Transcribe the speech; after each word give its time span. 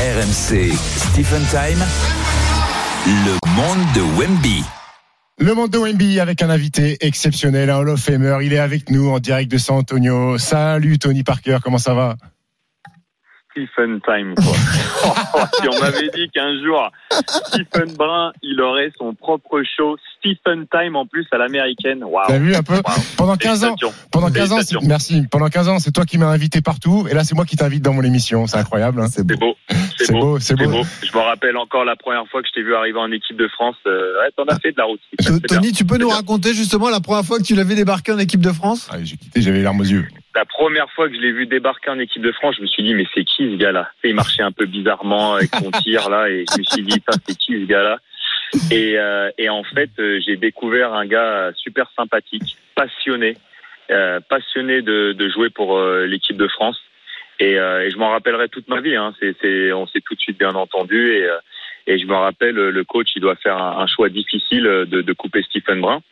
RMC 0.00 0.72
Stephen 0.96 1.42
Time, 1.50 1.84
le 3.06 3.32
monde 3.54 3.86
de 3.94 4.00
Wemby. 4.18 4.64
Le 5.38 5.54
monde 5.54 5.68
de 5.68 5.76
Wemby 5.76 6.20
avec 6.20 6.40
un 6.40 6.48
invité 6.48 6.96
exceptionnel, 7.02 7.68
un 7.68 7.76
Hall 7.76 7.90
of 7.90 8.00
Famer. 8.00 8.38
Il 8.40 8.54
est 8.54 8.58
avec 8.58 8.88
nous 8.88 9.10
en 9.10 9.18
direct 9.18 9.52
de 9.52 9.58
San 9.58 9.76
Antonio. 9.76 10.38
Salut 10.38 10.98
Tony 10.98 11.22
Parker, 11.22 11.58
comment 11.62 11.76
ça 11.76 11.92
va? 11.92 12.16
Stephen 13.66 14.00
Time, 14.00 14.34
quoi. 14.34 15.46
si 15.60 15.68
on 15.68 15.80
m'avait 15.80 16.08
dit 16.14 16.28
qu'un 16.32 16.52
jour, 16.62 16.90
Stephen 17.46 17.94
Brun, 17.96 18.32
il 18.42 18.60
aurait 18.60 18.90
son 18.98 19.14
propre 19.14 19.62
show, 19.76 19.96
Stephen 20.18 20.66
Time 20.70 20.96
en 20.96 21.06
plus 21.06 21.26
à 21.32 21.38
l'américaine. 21.38 22.04
Waouh. 22.04 22.24
T'as 22.28 22.38
vu 22.38 22.54
un 22.54 22.62
peu 22.62 22.80
Pendant 23.16 23.36
15 23.36 23.64
ans, 23.64 23.76
pendant 24.10 24.30
15 24.30 24.52
ans, 24.52 24.58
c'est- 24.62 24.76
merci. 24.82 25.22
Pendant 25.30 25.48
15 25.48 25.68
ans, 25.68 25.78
c'est 25.78 25.92
toi 25.92 26.04
qui 26.04 26.18
m'as 26.18 26.26
invité 26.28 26.60
partout, 26.60 27.06
et 27.10 27.14
là, 27.14 27.24
c'est 27.24 27.34
moi 27.34 27.44
qui 27.44 27.56
t'invite 27.56 27.82
dans 27.82 27.92
mon 27.92 28.02
émission. 28.02 28.46
C'est 28.46 28.58
incroyable. 28.58 29.00
hein. 29.00 29.06
C'est 29.10 29.26
beau. 29.26 29.56
C'est 29.98 30.12
beau, 30.12 30.38
c'est 30.38 30.56
beau. 30.56 30.82
Je 31.02 31.16
me 31.16 31.22
rappelle 31.22 31.56
encore 31.56 31.84
la 31.84 31.96
première 31.96 32.26
fois 32.30 32.42
que 32.42 32.48
je 32.48 32.52
t'ai 32.54 32.62
vu 32.62 32.74
arriver 32.74 32.98
en 32.98 33.10
équipe 33.12 33.36
de 33.36 33.48
France. 33.48 33.76
Euh, 33.86 34.20
ouais, 34.20 34.30
t'en 34.36 34.44
as 34.44 34.58
fait 34.58 34.72
de 34.72 34.78
la 34.78 34.84
route. 34.84 35.00
Bien. 35.18 35.38
Tony, 35.48 35.72
tu 35.72 35.84
peux 35.84 35.98
nous 35.98 36.06
bien. 36.06 36.16
raconter 36.16 36.54
justement 36.54 36.88
la 36.90 37.00
première 37.00 37.24
fois 37.24 37.38
que 37.38 37.42
tu 37.44 37.54
l'avais 37.54 37.74
débarqué 37.74 38.12
en 38.12 38.18
équipe 38.18 38.40
de 38.40 38.52
France? 38.52 38.88
Ah, 38.92 38.96
J'ai 39.02 39.16
quitté, 39.16 39.42
j'avais 39.42 39.58
les 39.58 39.62
larmes 39.64 39.80
aux 39.80 39.84
yeux. 39.84 40.06
La 40.34 40.44
première 40.44 40.88
fois 40.92 41.08
que 41.08 41.16
je 41.16 41.20
l'ai 41.20 41.32
vu 41.32 41.46
débarquer 41.46 41.90
en 41.90 41.98
équipe 41.98 42.22
de 42.22 42.30
France, 42.30 42.54
je 42.56 42.62
me 42.62 42.66
suis 42.68 42.84
dit, 42.84 42.94
mais 42.94 43.06
c'est 43.12 43.24
qui 43.24 43.50
ce 43.50 43.56
gars-là? 43.56 43.90
Il 44.04 44.14
marchait 44.14 44.42
un 44.42 44.52
peu 44.52 44.66
bizarrement 44.66 45.34
avec 45.34 45.50
son 45.54 45.70
tir 45.72 46.08
là, 46.08 46.28
et 46.28 46.44
je 46.52 46.58
me 46.58 46.64
suis 46.64 46.82
dit, 46.82 47.00
Putain, 47.00 47.18
c'est 47.26 47.36
qui 47.36 47.52
ce 47.54 47.66
gars-là? 47.66 47.98
Et, 48.70 48.96
euh, 48.96 49.30
et 49.38 49.48
en 49.48 49.64
fait, 49.64 49.90
euh, 49.98 50.20
j'ai 50.24 50.36
découvert 50.36 50.92
un 50.94 51.06
gars 51.06 51.50
super 51.56 51.90
sympathique, 51.96 52.56
passionné, 52.76 53.36
euh, 53.90 54.20
passionné 54.28 54.82
de, 54.82 55.12
de 55.12 55.28
jouer 55.28 55.50
pour 55.50 55.78
euh, 55.78 56.06
l'équipe 56.06 56.36
de 56.36 56.48
France. 56.48 56.80
Et, 57.40 57.58
euh, 57.58 57.84
et 57.86 57.90
je 57.90 57.96
m'en 57.96 58.10
rappellerai 58.10 58.48
toute 58.48 58.68
ma 58.68 58.80
vie. 58.80 58.94
Hein. 58.94 59.12
C'est, 59.20 59.72
on 59.72 59.86
s'est 59.88 60.00
tout 60.00 60.14
de 60.14 60.20
suite 60.20 60.38
bien 60.38 60.54
entendu. 60.54 61.12
Et, 61.12 61.28
et 61.86 61.98
je 61.98 62.06
me 62.06 62.14
rappelle, 62.14 62.54
le 62.54 62.84
coach, 62.84 63.08
il 63.16 63.22
doit 63.22 63.36
faire 63.36 63.56
un, 63.56 63.78
un 63.78 63.86
choix 63.86 64.08
difficile 64.08 64.62
de, 64.62 65.02
de 65.02 65.12
couper 65.12 65.42
Stephen 65.42 65.80
Brun. 65.80 66.02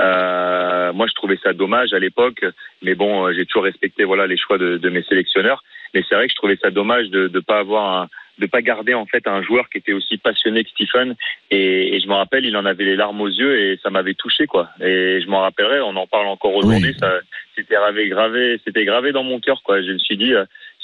Euh, 0.00 0.92
moi, 0.92 1.06
je 1.06 1.14
trouvais 1.14 1.38
ça 1.42 1.52
dommage 1.52 1.92
à 1.92 1.98
l'époque, 1.98 2.44
mais 2.82 2.94
bon, 2.94 3.26
euh, 3.26 3.32
j'ai 3.34 3.46
toujours 3.46 3.64
respecté 3.64 4.04
voilà 4.04 4.26
les 4.26 4.36
choix 4.36 4.58
de, 4.58 4.76
de 4.76 4.88
mes 4.90 5.02
sélectionneurs. 5.02 5.62
Mais 5.94 6.02
c'est 6.08 6.14
vrai 6.14 6.26
que 6.26 6.32
je 6.32 6.36
trouvais 6.36 6.58
ça 6.60 6.70
dommage 6.70 7.08
de 7.08 7.30
ne 7.32 7.40
pas 7.40 7.58
avoir 7.58 8.02
un, 8.02 8.08
de 8.38 8.46
pas 8.46 8.60
garder 8.60 8.92
en 8.92 9.06
fait 9.06 9.26
un 9.26 9.42
joueur 9.42 9.68
qui 9.70 9.78
était 9.78 9.94
aussi 9.94 10.18
passionné 10.18 10.64
que 10.64 10.70
Stephen. 10.70 11.14
Et, 11.50 11.96
et 11.96 12.00
je 12.00 12.08
me 12.08 12.14
rappelle, 12.14 12.44
il 12.44 12.56
en 12.56 12.66
avait 12.66 12.84
les 12.84 12.96
larmes 12.96 13.20
aux 13.20 13.28
yeux 13.28 13.58
et 13.58 13.78
ça 13.82 13.90
m'avait 13.90 14.14
touché 14.14 14.46
quoi. 14.46 14.68
Et 14.80 15.20
je 15.22 15.28
m'en 15.28 15.40
rappellerai, 15.40 15.80
on 15.80 15.96
en 15.96 16.06
parle 16.06 16.26
encore 16.26 16.54
aujourd'hui. 16.54 16.90
Oui. 16.90 16.98
Ça, 16.98 17.20
c'était 17.54 17.74
gravé, 17.74 18.08
gravé, 18.08 18.60
c'était 18.64 18.84
gravé 18.84 19.12
dans 19.12 19.24
mon 19.24 19.40
cœur 19.40 19.62
quoi. 19.62 19.80
Je 19.80 19.92
me 19.92 19.98
suis 19.98 20.16
dit. 20.16 20.34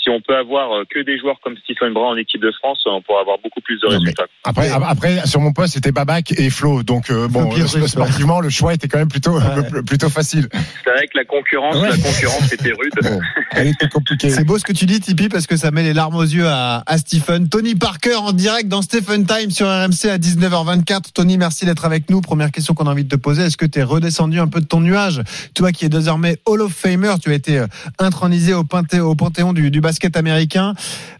Euh, 0.02 0.04
si 0.04 0.10
on 0.10 0.20
peut 0.20 0.36
avoir 0.36 0.72
euh, 0.72 0.84
que 0.88 1.00
des 1.00 1.18
joueurs 1.18 1.36
comme 1.42 1.54
Stephen 1.64 1.92
Brun 1.92 2.08
en 2.08 2.16
équipe 2.16 2.40
de 2.42 2.50
France, 2.52 2.82
on 2.86 3.00
pourra 3.02 3.20
avoir 3.20 3.38
beaucoup 3.42 3.60
plus 3.60 3.78
de 3.80 3.86
résultats. 3.86 4.26
Après, 4.44 4.70
après, 4.70 5.26
sur 5.26 5.40
mon 5.40 5.52
poste, 5.52 5.74
c'était 5.74 5.92
Babac 5.92 6.32
et 6.38 6.50
Flo. 6.50 6.82
Donc, 6.82 7.10
euh, 7.10 7.28
bon, 7.28 7.50
euh, 7.56 7.86
sportivement, 7.86 8.40
le 8.40 8.50
choix 8.50 8.74
était 8.74 8.88
quand 8.88 8.98
même 8.98 9.08
plutôt, 9.08 9.38
Ouais. 9.38 9.82
plutôt 9.86 10.08
facile. 10.08 10.48
C'est 10.84 10.90
vrai 10.90 11.06
que 11.06 11.16
la 11.16 11.24
concurrence, 11.24 11.76
Ouais. 11.76 11.90
la 11.90 11.96
concurrence 11.96 12.52
était 12.52 12.72
rude. 12.72 12.92
Bon, 13.02 13.20
elle 13.52 13.68
était 13.68 13.88
compliquée. 13.88 14.30
C'est 14.30 14.44
beau 14.44 14.58
ce 14.58 14.64
que 14.64 14.72
tu 14.72 14.86
dis, 14.86 15.00
Tipeee, 15.00 15.28
parce 15.28 15.46
que 15.46 15.56
ça 15.56 15.70
met 15.70 15.82
les 15.82 15.94
larmes 15.94 16.16
aux 16.16 16.22
yeux 16.22 16.46
à, 16.48 16.82
à 16.86 16.98
Stephen. 16.98 17.48
Tony 17.48 17.74
Parker 17.74 18.16
en 18.16 18.32
direct 18.32 18.68
dans 18.68 18.82
Stephen 18.82 19.24
Time 19.26 19.50
sur 19.50 19.66
RMC 19.66 20.08
à 20.10 20.18
19h24. 20.18 21.12
Tony, 21.14 21.38
merci 21.38 21.64
d'être 21.64 21.84
avec 21.84 22.10
nous. 22.10 22.20
Première 22.20 22.50
question 22.50 22.74
qu'on 22.74 22.86
a 22.86 22.90
envie 22.90 23.04
de 23.04 23.08
te 23.08 23.16
poser. 23.16 23.44
Est-ce 23.44 23.56
que 23.56 23.66
tu 23.66 23.78
es 23.78 23.82
redescendu 23.82 24.40
un 24.40 24.48
peu 24.48 24.60
de 24.60 24.66
ton 24.66 24.80
nuage? 24.80 25.22
Toi 25.54 25.72
qui 25.72 25.84
es 25.84 25.88
désormais 25.88 26.38
Hall 26.46 26.60
of 26.62 26.72
Famer, 26.72 27.14
tu 27.22 27.30
as 27.30 27.34
été 27.34 27.58
euh, 27.58 27.66
intronisé 27.98 28.54
au, 28.54 28.64
panthéon, 28.64 29.06
au 29.06 29.14
panthéon 29.14 29.52
du, 29.52 29.70
du 29.70 29.80
basket 29.80 29.91
américain. 30.16 30.74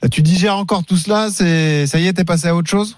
Euh, 0.05 0.09
Tu 0.11 0.23
digères 0.23 0.57
encore 0.57 0.85
tout 0.87 0.97
cela 0.97 1.29
C'est 1.29 1.87
Ça 1.87 1.99
y 1.99 2.07
est, 2.07 2.13
t'es 2.13 2.25
passé 2.25 2.49
à 2.49 2.55
autre 2.55 2.69
chose? 2.69 2.97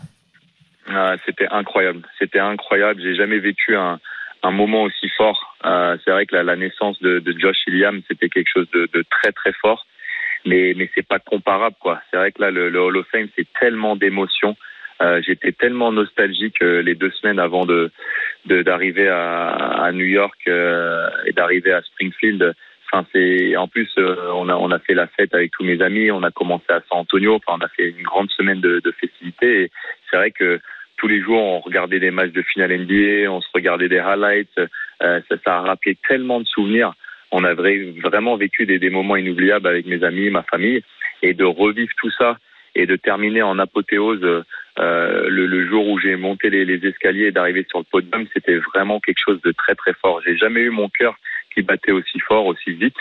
Ah, 0.89 1.17
c'était 1.25 1.49
incroyable. 1.51 2.03
C'était 2.19 2.41
incroyable. 2.41 3.01
J'ai 3.03 3.15
jamais 3.15 3.39
vécu 3.39 3.77
un, 3.77 3.99
moment 4.51 4.83
aussi 4.83 5.09
fort. 5.17 5.57
Euh, 5.65 5.97
c'est 6.05 6.11
vrai 6.11 6.27
que 6.27 6.37
la, 6.37 6.57
naissance 6.57 7.01
de, 7.01 7.23
Josh 7.39 7.57
Illiam, 7.67 8.03
c'était 8.09 8.29
quelque 8.29 8.51
chose 8.53 8.69
de, 8.73 9.05
très 9.11 9.33
très 9.33 9.53
fort. 9.53 9.87
Mais 10.47 10.75
mais 10.77 10.91
c'est 10.95 11.07
pas 11.07 11.19
comparable 11.19 11.77
quoi. 11.81 12.03
C'est 12.11 12.19
vrai 12.19 12.31
que 12.31 12.43
là 12.43 12.51
le, 12.51 12.69
Hall 12.79 12.99
of 12.99 13.07
Fame, 13.11 13.29
c'est 13.35 13.47
tellement 13.59 13.97
d'émotions. 13.97 14.57
Euh, 15.01 15.23
J'étais 15.27 15.53
tellement 15.53 15.91
nostalgique 15.91 16.61
euh, 16.63 16.83
les 16.83 16.95
deux 16.95 17.11
semaines 17.13 17.39
avant 17.39 17.65
de 17.65 17.91
d'arriver 18.45 19.09
à, 19.09 19.91
New 19.95 20.05
York 20.05 20.39
et 20.47 21.33
d'arriver 21.33 21.73
à 21.73 21.81
Springfield. 21.81 22.55
En 22.95 23.69
plus 23.69 23.91
euh, 23.99 24.31
on 24.33 24.71
a 24.71 24.79
fait 24.79 24.95
la 24.95 25.09
fête 25.09 25.35
avec 25.35 25.51
tous 25.51 25.65
mes 25.65 25.83
amis. 25.83 26.11
On 26.11 26.23
a 26.23 26.31
commencé 26.31 26.67
à 26.69 26.81
San 26.89 26.99
Antonio. 26.99 27.35
Enfin, 27.35 27.59
on 27.61 27.65
a 27.65 27.69
fait 27.69 27.91
une 27.91 28.03
grande 28.03 28.31
semaine 28.31 28.61
de, 28.61 28.95
festivités. 29.01 29.71
C'est 30.11 30.17
vrai 30.17 30.31
que 30.31 30.61
tous 30.97 31.09
les 31.09 31.21
jours, 31.21 31.43
on 31.43 31.61
regardait 31.61 31.99
des 31.99 32.13
matchs 32.13 32.33
de 32.33 32.43
finale 32.43 32.79
NBA, 32.79 33.31
on 33.31 33.41
se 33.41 33.49
regardait 33.53 33.89
des 33.89 33.99
highlights. 33.99 34.59
Euh, 35.03 35.21
ça, 35.45 35.57
a 35.57 35.61
rappelé 35.63 35.97
tellement 36.09 36.41
de 36.41 36.47
souvenirs. 36.47 36.95
On 37.33 37.43
a 37.43 37.53
vra- 37.55 38.01
vraiment 38.01 38.37
vécu 38.37 38.65
des, 38.65 38.91
moments 38.91 39.17
inoubliables 39.17 39.67
avec 39.67 39.87
mes 39.87 40.05
amis, 40.05 40.31
ma 40.31 40.45
famille, 40.45 40.83
et 41.23 41.35
de 41.35 41.45
revivre 41.45 41.93
tout 41.97 42.11
ça 42.13 42.39
et 42.77 42.87
de 42.87 42.97
terminer 42.97 43.43
en 43.43 43.59
apothéose 43.59 44.45
euh, 44.79 45.29
le, 45.29 45.47
le 45.47 45.67
jour 45.67 45.89
où 45.89 45.99
j'ai 45.99 46.17
monté 46.17 46.51
les, 46.51 46.65
les 46.65 46.85
escaliers 46.89 47.27
et 47.27 47.33
d'arriver 47.33 47.65
sur 47.69 47.79
le 47.79 47.85
podium, 47.85 48.27
c'était 48.33 48.59
vraiment 48.59 49.01
quelque 49.01 49.23
chose 49.25 49.41
de 49.43 49.53
très 49.53 49.75
très 49.75 49.95
fort. 49.95 50.21
J'ai 50.25 50.37
jamais 50.37 50.61
eu 50.61 50.71
mon 50.71 50.89
cœur 50.89 51.17
qui 51.55 51.63
battait 51.63 51.93
aussi 51.93 52.19
fort, 52.21 52.47
aussi 52.47 52.73
vite. 52.73 52.97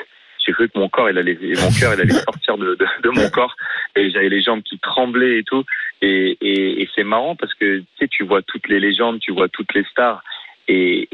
J'ai 0.46 0.52
cru 0.52 0.68
que 0.68 0.78
mon 0.78 0.90
corps, 0.90 1.09
il 1.09 1.18
allait, 1.18 1.38
mon 1.41 1.72
cœur, 1.80 1.94
il 1.94 2.02
allait 2.02 2.14
sortir 2.14 2.58
de, 2.58 2.78
mon 3.09 3.30
corps 3.30 3.56
et 3.96 4.09
j'avais 4.09 4.30
les 4.30 4.41
jambes 4.41 4.62
qui 4.64 4.78
tremblaient 4.80 5.40
et 5.40 5.44
tout. 5.44 5.64
Et, 6.02 6.88
c'est 6.96 7.03
marrant 7.03 7.36
parce 7.36 7.53
que 7.53 7.80
tu 7.80 7.86
sais, 8.00 8.08
tu 8.08 8.24
vois 8.24 8.41
toutes 8.41 8.68
les 8.68 8.80
légendes, 8.80 9.19
tu 9.19 9.31
vois 9.31 9.47
toutes 9.47 9.74
les 9.74 9.84
stars. 9.86 10.22
Et, 10.68 11.08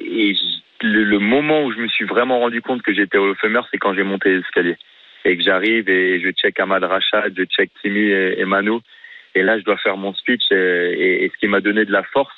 le, 0.82 1.20
moment 1.20 1.66
où 1.66 1.72
je 1.72 1.80
me 1.80 1.88
suis 1.88 2.06
vraiment 2.06 2.40
rendu 2.40 2.62
compte 2.62 2.82
que 2.82 2.94
j'étais 2.94 3.18
Hall 3.18 3.32
of 3.32 3.66
c'est 3.70 3.78
quand 3.78 3.94
j'ai 3.94 4.04
monté 4.04 4.32
les 4.32 4.40
escaliers. 4.40 4.78
Et 5.26 5.38
que 5.38 5.44
j'arrive 5.44 5.90
et 5.90 6.20
je 6.22 6.32
check 6.32 6.60
Ahmad 6.60 6.84
Rachad, 6.84 7.34
je 7.38 7.44
check 7.44 7.70
Timmy 7.82 8.00
et, 8.00 8.40
et 8.40 8.46
Manu. 8.46 8.80
Et 9.36 9.44
là, 9.44 9.60
je 9.60 9.64
dois 9.64 9.78
faire 9.78 9.98
mon 9.98 10.14
speech. 10.14 10.52
Et, 10.52 11.30
ce 11.32 11.38
qui 11.40 11.48
m'a 11.48 11.62
donné 11.62 11.86
de 11.86 11.92
la 11.92 12.04
force, 12.04 12.36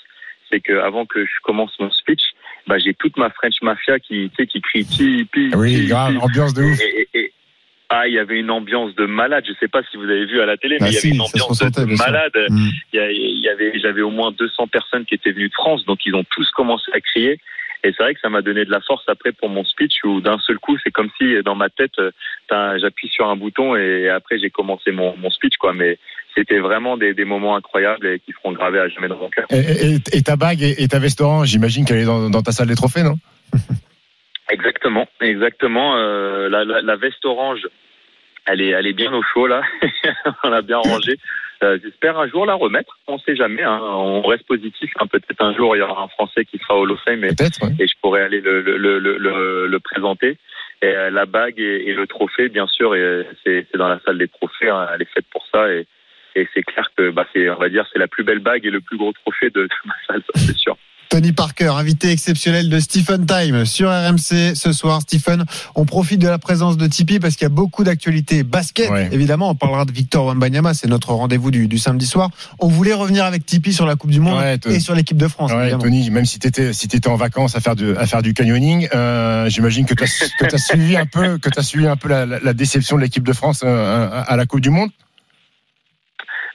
c'est 0.51 0.59
que 0.59 0.73
avant 0.73 1.05
que 1.05 1.25
je 1.25 1.39
commence 1.43 1.77
mon 1.79 1.91
speech, 1.91 2.21
bah, 2.67 2.77
j'ai 2.79 2.93
toute 2.93 3.17
ma 3.17 3.29
French 3.29 3.55
Mafia 3.61 3.99
qui, 3.99 4.29
tu 4.29 4.35
sais, 4.37 4.47
qui 4.47 4.61
crie 4.61 4.85
Tipeee, 4.85 5.51
Oui, 5.55 5.73
Tipeee. 5.75 5.87
grave, 5.87 6.17
ambiance 6.21 6.53
de 6.53 6.63
ouf. 6.63 6.79
Et, 6.81 7.01
et- 7.13 7.19
et- 7.19 7.33
ah, 7.93 8.07
il 8.07 8.13
y 8.13 8.19
avait 8.19 8.39
une 8.39 8.51
ambiance 8.51 8.95
de 8.95 9.05
malade. 9.05 9.43
Je 9.45 9.53
sais 9.59 9.67
pas 9.67 9.81
si 9.91 9.97
vous 9.97 10.05
avez 10.05 10.25
vu 10.25 10.39
à 10.39 10.45
la 10.45 10.55
télé, 10.55 10.77
mais 10.79 10.87
Ah, 10.87 10.89
il 10.91 10.93
y 10.93 10.97
si, 10.97 11.07
avait 11.07 11.15
une 11.15 11.21
ambiance 11.21 11.59
de 11.59 11.97
malade. 11.97 12.31
Mm. 12.49 12.69
Il 12.93 13.39
y, 13.43 13.49
avait, 13.49 13.77
j'avais 13.79 14.01
au 14.01 14.11
moins 14.11 14.31
200 14.31 14.67
personnes 14.67 15.03
qui 15.05 15.15
étaient 15.15 15.31
venues 15.33 15.49
de 15.49 15.53
France, 15.53 15.83
donc 15.85 15.99
ils 16.05 16.15
ont 16.15 16.23
tous 16.31 16.49
commencé 16.51 16.89
à 16.93 17.01
crier. 17.01 17.33
Et 17.83 17.91
c'est 17.91 18.03
vrai 18.03 18.13
que 18.13 18.19
ça 18.21 18.29
m'a 18.29 18.41
donné 18.43 18.63
de 18.63 18.69
la 18.71 18.79
force 18.79 19.03
après 19.07 19.31
pour 19.33 19.49
mon 19.49 19.65
speech 19.65 19.95
où 20.05 20.21
d'un 20.21 20.37
seul 20.39 20.57
coup, 20.59 20.77
c'est 20.83 20.91
comme 20.91 21.09
si 21.19 21.33
dans 21.43 21.55
ma 21.55 21.67
tête, 21.69 21.97
euh, 21.99 22.11
j'appuie 22.79 23.09
sur 23.09 23.27
un 23.27 23.35
bouton 23.35 23.75
et 23.75 24.07
après 24.07 24.37
j'ai 24.39 24.51
commencé 24.51 24.91
mon, 24.91 25.17
mon 25.17 25.31
speech, 25.31 25.57
quoi. 25.57 25.73
Mais 25.73 25.97
c'était 26.35 26.59
vraiment 26.59 26.97
des, 26.97 27.13
des 27.13 27.25
moments 27.25 27.55
incroyables 27.55 28.05
et 28.07 28.19
qui 28.19 28.31
seront 28.33 28.51
gravés 28.53 28.79
à 28.79 28.87
jamais 28.89 29.07
dans 29.07 29.17
mon 29.17 29.29
cœur. 29.29 29.45
Et, 29.51 29.59
et- 29.95 30.17
et 30.17 30.21
ta 30.21 30.35
bague 30.35 30.61
et, 30.61 30.81
et 30.83 30.87
ta 30.87 30.99
veste 30.99 31.21
orange, 31.21 31.47
j'imagine 31.49 31.85
qu'elle 31.85 31.97
est 31.99 32.05
dans, 32.05 32.29
dans 32.29 32.41
ta 32.41 32.51
salle 32.51 32.67
des 32.67 32.75
trophées, 32.75 33.03
non? 33.03 33.15
Exactement, 34.49 35.07
exactement. 35.21 35.95
Euh, 35.97 36.49
la, 36.49 36.65
la, 36.65 36.81
la 36.81 36.95
veste 36.97 37.23
orange, 37.25 37.67
elle 38.45 38.61
est, 38.61 38.69
elle 38.69 38.87
est 38.87 38.93
bien 38.93 39.13
au 39.13 39.21
chaud 39.23 39.47
là. 39.47 39.61
On 40.43 40.49
l'a 40.49 40.61
bien 40.61 40.77
rangée. 40.79 41.17
Euh, 41.63 41.77
J'espère 41.83 42.17
un 42.19 42.27
jour 42.27 42.45
la 42.45 42.55
remettre. 42.55 42.97
On 43.07 43.17
sait 43.19 43.35
jamais. 43.35 43.61
Hein. 43.63 43.79
On 43.81 44.21
reste 44.23 44.47
positif. 44.47 44.91
hein. 44.99 45.05
Peut-être 45.07 45.41
un 45.41 45.53
jour 45.55 45.75
il 45.75 45.79
y 45.79 45.81
aura 45.83 46.03
un 46.03 46.07
Français 46.07 46.43
qui 46.43 46.57
sera 46.57 46.75
au 46.75 46.81
Hall 46.81 46.91
of 46.91 46.99
Fame 47.05 47.23
et, 47.23 47.29
ouais. 47.29 47.69
et 47.79 47.87
je 47.87 47.93
pourrais 48.01 48.23
aller 48.23 48.41
le, 48.41 48.61
le, 48.61 48.77
le, 48.77 48.99
le, 48.99 49.17
le- 49.17 49.67
le 49.67 49.79
présenter. 49.79 50.37
Et 50.81 50.87
euh, 50.87 51.11
la 51.11 51.27
bague 51.27 51.59
et, 51.59 51.93
le 51.93 52.07
trophée, 52.07 52.49
bien 52.49 52.65
sûr, 52.65 52.95
c'est 53.43 53.67
dans 53.75 53.87
la 53.87 53.99
salle 54.03 54.17
des 54.17 54.27
trophées. 54.27 54.69
hein. 54.69 54.87
Elle 54.93 55.03
est 55.03 55.13
faite 55.13 55.25
pour 55.31 55.45
ça 55.53 55.71
et 55.71 55.85
c'est 56.33 56.63
clair 56.63 56.87
que 56.97 57.11
bah, 57.11 57.25
c'est, 57.33 57.49
on 57.49 57.59
va 57.59 57.69
dire, 57.69 57.85
c'est 57.91 57.99
la 57.99 58.07
plus 58.07 58.23
belle 58.23 58.39
bague 58.39 58.65
et 58.65 58.69
le 58.71 58.81
plus 58.81 58.97
gros 58.97 59.11
trophée 59.13 59.49
de, 59.53 59.63
de 59.63 59.69
ma 59.85 59.93
salle, 60.07 60.21
ça 60.33 60.41
c'est 60.45 60.57
sûr. 60.57 60.77
Tony 61.09 61.33
Parker, 61.33 61.73
invité 61.75 62.09
exceptionnel 62.09 62.69
de 62.69 62.79
Stephen 62.79 63.25
Time 63.25 63.65
sur 63.65 63.89
RMC 63.89 64.55
ce 64.55 64.71
soir. 64.71 65.01
Stephen, 65.01 65.43
on 65.75 65.83
profite 65.83 66.21
de 66.21 66.29
la 66.29 66.37
présence 66.37 66.77
de 66.77 66.87
Tipeee 66.87 67.19
parce 67.19 67.35
qu'il 67.35 67.43
y 67.43 67.47
a 67.47 67.49
beaucoup 67.49 67.83
d'actualités 67.83 68.43
basket. 68.43 68.89
Ouais. 68.89 69.09
Évidemment, 69.11 69.49
on 69.49 69.55
parlera 69.55 69.83
de 69.83 69.91
Victor 69.91 70.25
Wembanyama, 70.27 70.73
c'est 70.73 70.87
notre 70.87 71.11
rendez-vous 71.11 71.51
du, 71.51 71.67
du 71.67 71.77
samedi 71.77 72.05
soir. 72.05 72.29
On 72.59 72.69
voulait 72.69 72.93
revenir 72.93 73.25
avec 73.25 73.45
Tipeee 73.45 73.73
sur 73.73 73.85
la 73.85 73.97
Coupe 73.97 74.11
du 74.11 74.21
Monde 74.21 74.39
Ouais, 74.39 74.57
et 74.73 74.79
sur 74.79 74.95
l'équipe 74.95 75.17
de 75.17 75.27
France. 75.27 75.51
Ouais. 75.51 75.71
Tony, 75.77 76.09
même 76.11 76.23
si 76.25 76.39
tu 76.39 76.47
étais, 76.47 76.71
si 76.71 76.85
étais 76.85 77.09
en 77.09 77.17
vacances 77.17 77.57
à 77.57 77.59
faire 77.59 77.75
du, 77.75 77.93
à 77.97 78.07
faire 78.07 78.21
du 78.21 78.33
canyoning, 78.33 78.87
euh, 78.95 79.49
j'imagine 79.49 79.85
que 79.85 79.93
tu 79.95 80.05
as, 80.05 80.57
suivi 80.57 80.95
un 80.95 81.05
peu, 81.07 81.37
que 81.39 81.49
as 81.59 81.61
suivi 81.63 81.87
un 81.87 81.97
peu 81.97 82.07
la, 82.07 82.25
la- 82.25 82.39
la 82.39 82.53
déception 82.53 82.95
de 82.95 83.01
l'équipe 83.01 83.27
de 83.27 83.33
France 83.33 83.63
euh, 83.65 84.07
à, 84.09 84.21
à 84.21 84.37
la 84.37 84.45
Coupe 84.45 84.61
du 84.61 84.69
Monde. 84.69 84.91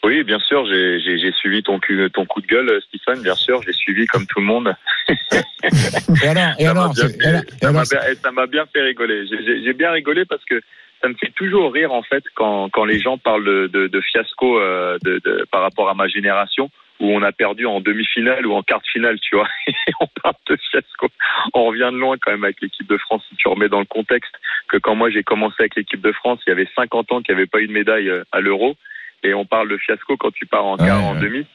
Oui, 0.07 0.23
bien 0.23 0.39
sûr, 0.39 0.65
j'ai 0.67 1.33
suivi 1.33 1.65
ton, 1.65 1.81
coup 1.81 2.41
de 2.41 2.47
gueule, 2.47 2.81
Stephen, 2.87 3.23
bien 3.25 3.35
sûr, 3.35 3.61
j'ai 3.63 3.73
suivi 3.73 4.07
comme 4.07 4.25
tout 4.27 4.39
le 4.39 4.47
monde. 4.47 4.73
Et 5.09 6.29
alors, 6.29 6.53
et 6.61 6.65
Ça 6.65 6.75
m'a 6.75 6.81
alors, 6.81 6.93
bien 6.95 8.01
fait- 8.01 8.15
ça 8.15 8.31
m'a 8.31 8.47
bien- 8.47 8.67
bien 8.73 8.85
rigoler. 8.85 9.27
J'ai- 9.27 9.73
bien 9.73 9.91
rigolé 9.91 10.25
parce 10.25 10.45
que 10.45 10.61
ça 11.03 11.09
me 11.09 11.15
fait 11.15 11.33
toujours 11.35 11.73
rire 11.73 11.93
en 11.93 12.03
fait 12.03 12.23
quand, 12.37 12.69
quand 12.71 12.85
les 12.85 13.01
gens 13.01 13.19
parlent 13.19 13.45
de, 13.45 13.67
de, 13.67 13.89
de 13.89 14.01
fiasco 14.01 14.61
euh, 14.61 14.97
de, 15.03 15.21
par 15.51 15.63
rapport 15.63 15.89
à 15.89 15.95
ma 15.95 16.07
génération 16.07 16.71
où 17.01 17.11
on 17.11 17.23
a 17.23 17.33
perdu 17.33 17.67
en 17.67 17.81
demi-finale 17.81 18.47
ou 18.47 18.55
en 18.55 18.63
quart 18.63 18.81
de 18.81 18.87
finale, 18.87 19.19
tu 19.21 19.35
vois. 19.35 19.49
Et 19.67 19.93
on 20.01 20.07
parle 20.23 20.37
de 20.49 20.57
fiasco. 20.71 21.09
On 21.53 21.65
revient 21.65 21.91
de 21.93 21.99
loin 21.99 22.17
quand 22.23 22.31
même 22.31 22.45
avec 22.45 22.61
l'équipe 22.63 22.89
de 22.89 22.97
France 22.97 23.25
si 23.29 23.35
tu 23.35 23.49
remets 23.49 23.69
dans 23.69 23.81
le 23.81 23.87
contexte 23.87 24.33
que 24.69 24.77
quand 24.79 24.95
moi 24.95 25.11
j'ai 25.11 25.25
commencé 25.25 25.57
avec 25.59 25.75
l'équipe 25.75 26.01
de 26.01 26.13
France, 26.13 26.39
il 26.47 26.51
y 26.51 26.53
avait 26.53 26.69
50 26.77 27.11
ans 27.11 27.23
qu'il 27.23 27.35
n'y 27.35 27.41
avait 27.41 27.49
pas 27.49 27.61
eu 27.61 27.67
de 27.67 27.73
médaille 27.73 28.09
euh, 28.09 28.23
à 28.31 28.41
l'Euro. 28.41 28.77
Et 29.23 29.35
on 29.35 29.45
parle 29.45 29.69
de 29.69 29.77
fiasco 29.77 30.17
quand 30.17 30.31
tu 30.33 30.47
pars 30.47 30.65
en 30.65 30.77
quart, 30.77 31.03
en 31.05 31.15
demi. 31.21 31.47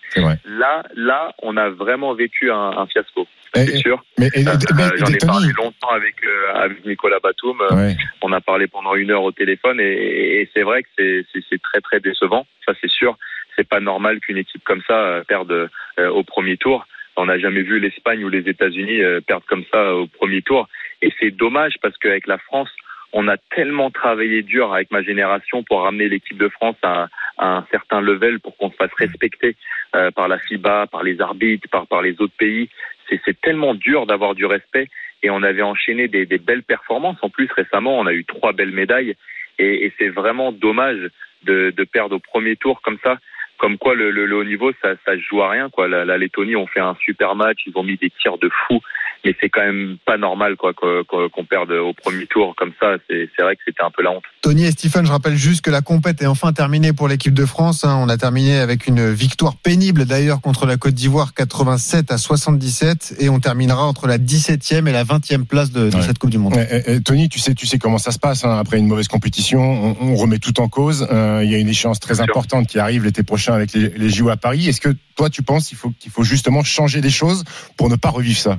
Là, 0.45 0.83
là, 0.95 1.33
on 1.41 1.55
a 1.57 1.69
vraiment 1.69 2.13
vécu 2.13 2.51
un, 2.51 2.57
un 2.77 2.85
fiasco. 2.87 3.27
C'est 3.53 3.77
sûr. 3.77 4.03
Mais, 4.17 4.27
et- 4.33 4.47
Euh, 4.47 4.51
mais- 4.75 4.97
J'en 4.97 5.05
ai 5.07 5.17
parlé 5.25 5.47
longtemps 5.57 5.89
avec, 5.89 6.15
euh, 6.25 6.53
avec 6.55 6.85
Nicolas 6.85 7.19
Batum. 7.19 7.59
Euh, 7.61 7.75
ouais. 7.75 7.95
on 8.21 8.31
a 8.31 8.41
parlé 8.41 8.67
pendant 8.67 8.95
une 8.95 9.11
heure 9.11 9.23
au 9.23 9.31
téléphone 9.31 9.79
et, 9.79 10.41
et 10.41 10.49
c'est 10.53 10.63
vrai 10.63 10.83
que 10.83 10.89
c'est- 10.97 11.25
c'est 11.33 11.43
c'est 11.49 11.61
très 11.61 11.81
très 11.81 11.99
décevant. 11.99 12.45
Ça 12.65 12.73
c'est 12.81 12.89
sûr. 12.89 13.17
C'est 13.55 13.67
pas 13.67 13.79
normal 13.81 14.19
qu'une 14.21 14.37
équipe 14.37 14.63
comme 14.63 14.81
ça 14.87 14.93
euh, 14.93 15.23
perde 15.25 15.51
euh, 15.51 16.09
au 16.09 16.23
premier 16.23 16.57
tour. 16.57 16.85
On 17.17 17.25
n'a 17.25 17.37
jamais 17.39 17.61
vu 17.61 17.79
l'Espagne 17.79 18.23
ou 18.23 18.29
les 18.29 18.47
États-Unis 18.49 19.01
euh, 19.01 19.19
perdre 19.21 19.45
comme 19.47 19.65
ça 19.71 19.95
au 19.95 20.07
premier 20.07 20.41
tour. 20.41 20.67
Et 21.01 21.11
c'est 21.19 21.31
dommage 21.31 21.73
parce 21.81 21.97
qu'avec 21.97 22.27
la 22.27 22.37
France, 22.37 22.69
on 23.11 23.27
a 23.27 23.35
tellement 23.53 23.91
travaillé 23.91 24.41
dur 24.43 24.73
avec 24.73 24.89
ma 24.91 25.03
génération 25.03 25.63
pour 25.63 25.81
ramener 25.83 26.07
l'équipe 26.07 26.37
de 26.37 26.47
France 26.47 26.77
à, 26.83 27.09
à 27.37 27.57
un 27.57 27.65
certain 27.71 28.01
level 28.01 28.39
pour 28.39 28.55
qu'on 28.57 28.71
se 28.71 28.75
fasse 28.75 28.93
respecter 28.97 29.55
euh, 29.95 30.11
par 30.11 30.27
la 30.27 30.39
FIBA, 30.39 30.87
par 30.87 31.03
les 31.03 31.21
arbitres, 31.21 31.67
par, 31.69 31.87
par 31.87 32.01
les 32.01 32.19
autres 32.21 32.35
pays. 32.37 32.69
C'est 33.09 33.19
c'est 33.25 33.39
tellement 33.41 33.73
dur 33.73 34.05
d'avoir 34.05 34.35
du 34.35 34.45
respect 34.45 34.87
et 35.23 35.29
on 35.29 35.43
avait 35.43 35.61
enchaîné 35.61 36.07
des, 36.07 36.25
des 36.25 36.37
belles 36.37 36.63
performances. 36.63 37.17
En 37.21 37.29
plus, 37.29 37.49
récemment, 37.51 37.99
on 37.99 38.05
a 38.05 38.13
eu 38.13 38.25
trois 38.25 38.53
belles 38.53 38.71
médailles 38.71 39.15
et, 39.59 39.85
et 39.85 39.93
c'est 39.97 40.09
vraiment 40.09 40.51
dommage 40.51 41.09
de, 41.43 41.71
de 41.75 41.83
perdre 41.83 42.15
au 42.15 42.19
premier 42.19 42.55
tour 42.55 42.81
comme 42.81 42.97
ça. 43.03 43.17
Comme 43.61 43.77
quoi, 43.77 43.93
le, 43.93 44.09
le, 44.09 44.25
le 44.25 44.35
haut 44.37 44.43
niveau, 44.43 44.71
ça, 44.81 44.89
ça 45.05 45.11
se 45.13 45.21
joue 45.29 45.43
à 45.43 45.51
rien. 45.51 45.69
Quoi. 45.69 45.87
La, 45.87 46.03
la 46.03 46.17
Lettonie 46.17 46.55
ont 46.55 46.65
fait 46.65 46.79
un 46.79 46.95
super 47.05 47.35
match, 47.35 47.59
ils 47.67 47.73
ont 47.75 47.83
mis 47.83 47.95
des 47.97 48.09
tirs 48.19 48.39
de 48.39 48.49
fou, 48.67 48.79
mais 49.23 49.35
c'est 49.39 49.49
quand 49.49 49.61
même 49.61 49.97
pas 50.03 50.17
normal 50.17 50.55
quoi 50.55 50.73
qu'on 50.73 51.45
perde 51.45 51.69
au 51.71 51.93
premier 51.93 52.25
tour 52.25 52.55
comme 52.57 52.71
ça. 52.79 52.95
C'est 53.07 53.29
c'est 53.35 53.43
vrai 53.43 53.55
que 53.55 53.61
c'était 53.63 53.83
un 53.83 53.91
peu 53.91 54.01
la 54.01 54.11
honte. 54.13 54.23
Tony 54.41 54.65
et 54.65 54.71
Stephen, 54.71 55.05
je 55.05 55.11
rappelle 55.11 55.35
juste 55.35 55.63
que 55.63 55.69
la 55.69 55.81
compète 55.81 56.23
est 56.23 56.25
enfin 56.25 56.51
terminée 56.53 56.91
pour 56.91 57.07
l'équipe 57.07 57.35
de 57.35 57.45
France. 57.45 57.83
hein. 57.85 57.95
On 58.01 58.09
a 58.09 58.17
terminé 58.17 58.57
avec 58.57 58.87
une 58.87 59.11
victoire 59.13 59.55
pénible 59.57 60.05
d'ailleurs 60.05 60.41
contre 60.41 60.65
la 60.65 60.77
Côte 60.77 60.95
d'Ivoire 60.95 61.35
87 61.35 62.11
à 62.11 62.17
77 62.17 63.17
et 63.19 63.29
on 63.29 63.39
terminera 63.39 63.85
entre 63.85 64.07
la 64.07 64.17
17e 64.17 64.87
et 64.87 64.91
la 64.91 65.03
20e 65.03 65.45
place 65.45 65.71
de, 65.71 65.91
de 65.91 65.95
Ouais. 65.95 66.01
cette 66.01 66.17
Coupe 66.17 66.31
du 66.31 66.39
Monde. 66.39 66.55
Ouais, 66.55 66.83
et- 66.87 66.93
et 66.95 67.01
Tony, 67.03 67.29
tu 67.29 67.37
sais, 67.37 67.53
tu 67.53 67.67
sais 67.67 67.77
comment 67.77 67.99
ça 67.99 68.11
se 68.11 68.17
passe 68.17 68.43
hein, 68.43 68.57
après 68.57 68.79
une 68.79 68.87
mauvaise 68.87 69.07
compétition. 69.07 69.59
On, 69.61 69.95
on 70.01 70.15
remet 70.15 70.39
tout 70.39 70.59
en 70.59 70.67
cause. 70.67 71.07
Euh, 71.11 71.41
Il 71.43 71.51
y 71.51 71.55
a 71.55 71.59
une 71.59 71.69
échéance 71.69 71.99
très 71.99 72.21
importante 72.21 72.65
qui 72.67 72.79
arrive 72.79 73.03
l'été 73.03 73.21
prochain 73.21 73.50
avec 73.53 73.73
les, 73.73 74.09
JO 74.09 74.29
à 74.29 74.37
Paris. 74.37 74.67
Est-ce 74.67 74.81
que 74.81 74.89
toi, 75.15 75.29
tu 75.29 75.43
penses 75.43 75.69
qu'il 75.69 76.11
faut 76.11 76.23
justement 76.23 76.63
changer 76.63 77.01
des 77.01 77.09
choses 77.09 77.43
pour 77.77 77.89
ne 77.89 77.95
pas 77.95 78.09
revivre 78.09 78.37
ça? 78.37 78.57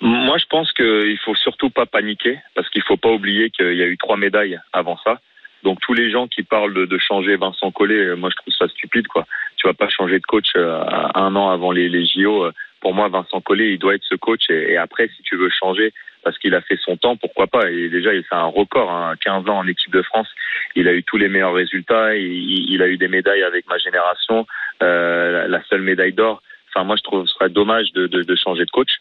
Moi, 0.00 0.36
je 0.38 0.44
pense 0.50 0.70
qu'il 0.72 1.18
faut 1.24 1.34
surtout 1.34 1.70
pas 1.70 1.86
paniquer 1.86 2.38
parce 2.54 2.68
qu'il 2.68 2.82
faut 2.82 2.98
pas 2.98 3.10
oublier 3.10 3.50
qu'il 3.50 3.74
y 3.74 3.82
a 3.82 3.86
eu 3.86 3.96
trois 3.96 4.16
médailles 4.16 4.60
avant 4.72 4.98
ça. 5.02 5.20
Donc 5.62 5.80
tous 5.80 5.94
les 5.94 6.10
gens 6.10 6.28
qui 6.28 6.42
parlent 6.42 6.86
de, 6.86 6.98
changer 6.98 7.36
Vincent 7.36 7.70
Collet, 7.70 8.14
moi 8.16 8.28
je 8.28 8.36
trouve 8.36 8.52
ça 8.52 8.68
stupide 8.68 9.06
quoi. 9.06 9.26
Tu 9.56 9.66
vas 9.66 9.72
pas 9.72 9.88
changer 9.88 10.18
de 10.18 10.24
coach 10.26 10.48
euh, 10.56 10.84
un 11.14 11.34
an 11.36 11.48
avant 11.48 11.72
les, 11.72 12.04
JO. 12.04 12.50
Pour 12.80 12.92
moi, 12.92 13.08
Vincent 13.08 13.40
Collet, 13.40 13.72
il 13.72 13.78
doit 13.78 13.94
être 13.94 14.04
ce 14.06 14.14
coach 14.14 14.50
et 14.50 14.76
après, 14.76 15.08
si 15.16 15.22
tu 15.22 15.36
veux 15.36 15.48
changer 15.48 15.94
parce 16.24 16.38
qu'il 16.38 16.54
a 16.54 16.62
fait 16.62 16.78
son 16.82 16.96
temps, 16.96 17.16
pourquoi 17.16 17.46
pas 17.46 17.70
Et 17.70 17.88
déjà, 17.88 18.10
c'est 18.12 18.34
un 18.34 18.46
record, 18.46 18.90
hein, 18.90 19.14
15 19.20 19.48
ans 19.48 19.58
en 19.58 19.68
équipe 19.68 19.92
de 19.92 20.02
France. 20.02 20.28
Il 20.74 20.88
a 20.88 20.94
eu 20.94 21.02
tous 21.04 21.18
les 21.18 21.28
meilleurs 21.28 21.52
résultats. 21.52 22.16
Il, 22.16 22.82
a 22.82 22.88
eu 22.88 22.96
des 22.96 23.08
médailles 23.08 23.42
avec 23.42 23.68
ma 23.68 23.78
génération, 23.78 24.46
euh, 24.82 25.46
la- 25.46 25.62
seule 25.64 25.82
médaille 25.82 26.12
d'or. 26.12 26.42
Enfin, 26.70 26.84
moi, 26.84 26.96
je 26.96 27.02
trouve 27.02 27.22
que 27.22 27.28
ce 27.28 27.34
serait 27.34 27.50
dommage 27.50 27.92
de, 27.92 28.34
changer 28.34 28.64
de 28.64 28.70
coach. 28.70 28.96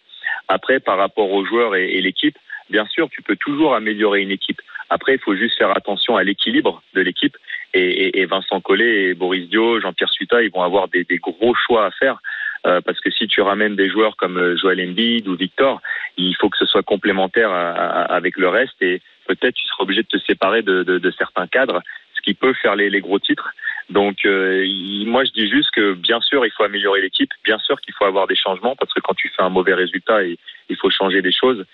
Après, 0.47 0.79
par 0.79 0.97
rapport 0.97 1.31
aux 1.31 1.45
joueurs 1.45 1.75
et, 1.75 2.01
l'équipe, 2.01 2.37
bien 2.69 2.85
sûr, 2.87 3.09
tu 3.09 3.21
peux 3.21 3.37
toujours 3.37 3.73
améliorer 3.73 4.21
une 4.21 4.31
équipe. 4.31 4.61
Après, 4.89 5.13
il 5.13 5.19
faut 5.19 5.35
juste 5.35 5.57
faire 5.57 5.75
attention 5.75 6.17
à 6.17 6.23
l'équilibre 6.23 6.83
de 6.93 7.01
l'équipe. 7.01 7.35
Et, 7.73 8.25
Vincent 8.25 8.61
Collet 8.61 9.05
et 9.05 9.13
Boris 9.13 9.49
Dio, 9.49 9.79
Jean-Pierre 9.79 10.11
Suta, 10.11 10.43
ils 10.43 10.51
vont 10.51 10.61
avoir 10.61 10.87
des 10.89 11.05
gros 11.17 11.55
choix 11.55 11.85
à 11.85 11.91
faire. 11.91 12.19
Euh, 12.65 12.79
parce 12.81 12.99
que 13.01 13.11
si 13.11 13.27
tu 13.27 13.41
ramènes 13.41 13.75
des 13.75 13.89
joueurs 13.89 14.15
comme 14.15 14.37
euh, 14.37 14.55
Joel 14.55 14.79
Embiid 14.81 15.27
ou 15.27 15.35
Victor, 15.35 15.81
il 16.17 16.33
faut 16.37 16.49
que 16.49 16.57
ce 16.57 16.65
soit 16.65 16.83
complémentaire 16.83 17.51
à- 17.51 17.71
à- 17.71 18.15
avec 18.15 18.37
le 18.37 18.47
reste. 18.47 18.81
Et 18.81 19.01
peut-être 19.27 19.55
tu 19.55 19.67
seras 19.67 19.83
obligé 19.83 20.01
de 20.03 20.07
te 20.07 20.17
séparer 20.19 20.61
de, 20.61 20.83
de- 20.83 20.97
de 20.97 21.11
certains 21.11 21.47
cadres, 21.47 21.81
ce 22.15 22.21
qui 22.21 22.33
peut 22.33 22.53
faire 22.53 22.75
les, 22.75 22.89
les 22.89 23.01
gros 23.01 23.19
titres. 23.19 23.49
Donc, 23.89 24.25
euh, 24.25 24.65
moi, 25.05 25.25
je 25.25 25.31
dis 25.31 25.49
juste 25.49 25.71
que 25.71 25.93
bien 25.93 26.21
sûr, 26.21 26.45
il 26.45 26.51
faut 26.51 26.63
améliorer 26.63 27.01
l'équipe. 27.01 27.31
Bien 27.43 27.59
sûr 27.59 27.79
qu'il 27.81 27.93
faut 27.95 28.05
avoir 28.05 28.27
des 28.27 28.35
changements 28.35 28.75
parce 28.77 28.93
que 28.93 29.01
quand 29.01 29.13
tu 29.13 29.27
fais 29.35 29.41
un 29.43 29.49
mauvais 29.49 29.73
résultat, 29.73 30.23
il, 30.23 30.37
il 30.69 30.77
faut 30.77 30.89
changer 30.89 31.21
des 31.21 31.33
choses. 31.33 31.65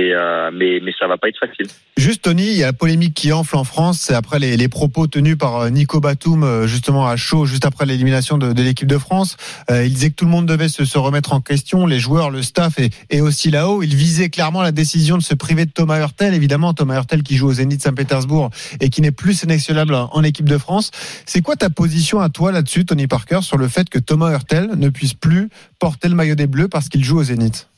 Euh, 0.00 0.50
mais 0.52 0.80
mais 0.82 0.92
ça 0.98 1.06
va 1.06 1.16
pas 1.16 1.28
être 1.28 1.38
facile. 1.38 1.66
Juste 1.96 2.22
Tony, 2.22 2.46
il 2.46 2.56
y 2.56 2.62
a 2.62 2.66
la 2.66 2.72
polémique 2.72 3.14
qui 3.14 3.32
enfle 3.32 3.56
en 3.56 3.64
France, 3.64 3.98
c'est 4.00 4.14
après 4.14 4.38
les, 4.38 4.68
propos 4.68 5.06
tenus 5.06 5.36
par 5.36 5.56
euh, 5.56 5.70
Nico 5.70 6.00
Batum 6.00 6.44
euh, 6.44 6.66
justement 6.66 7.08
à 7.08 7.16
chaud 7.16 7.46
juste 7.46 7.64
après 7.64 7.86
l'élimination 7.86 8.38
de, 8.38 8.62
l'équipe 8.62 8.86
de 8.86 8.98
France. 8.98 9.36
Il 9.70 9.92
disait 9.92 10.10
que 10.10 10.14
tout 10.14 10.24
le 10.24 10.30
monde 10.30 10.46
devait 10.46 10.68
se, 10.68 10.98
remettre 10.98 11.32
en 11.32 11.40
question, 11.40 11.86
les 11.86 11.98
joueurs, 11.98 12.30
le 12.30 12.42
staff 12.42 12.74
et, 13.10 13.20
aussi 13.20 13.50
là-haut. 13.50 13.82
Il 13.82 13.94
visait 13.94 14.28
clairement 14.28 14.62
la 14.62 14.72
décision 14.72 15.16
de 15.18 15.22
se 15.22 15.34
priver 15.34 15.66
de 15.66 15.70
Thomas 15.70 15.98
Hurtel, 16.00 16.34
évidemment 16.34 16.74
Thomas 16.74 16.96
Hurtel 16.96 17.22
qui 17.22 17.36
joue 17.36 17.48
au 17.48 17.52
Zénith 17.52 17.82
Saint-Pétersbourg 17.82 18.50
et 18.80 18.90
qui 18.90 19.02
n'est 19.02 19.10
plus 19.10 19.34
sélectionnable 19.34 19.94
en 19.94 20.22
équipe 20.22 20.48
de 20.48 20.58
France. 20.58 20.90
C'est 21.26 21.42
quoi 21.42 21.56
ta 21.56 21.70
position 21.70 22.20
à 22.20 22.28
toi 22.28 22.52
là-dessus, 22.52 22.84
Tony 22.84 23.06
Parker, 23.06 23.40
sur 23.42 23.56
le 23.56 23.68
fait 23.68 23.88
que 23.88 23.98
Thomas 23.98 24.32
Hurtel 24.32 24.70
ne 24.76 24.88
puisse 24.88 25.14
plus 25.14 25.48
porter 25.78 26.08
le 26.08 26.14
maillot 26.14 26.34
des 26.34 26.46
Bleus 26.46 26.68
parce 26.68 26.88
qu'il 26.88 27.04
joue 27.04 27.18
au 27.18 27.24
Zénith? 27.24 27.68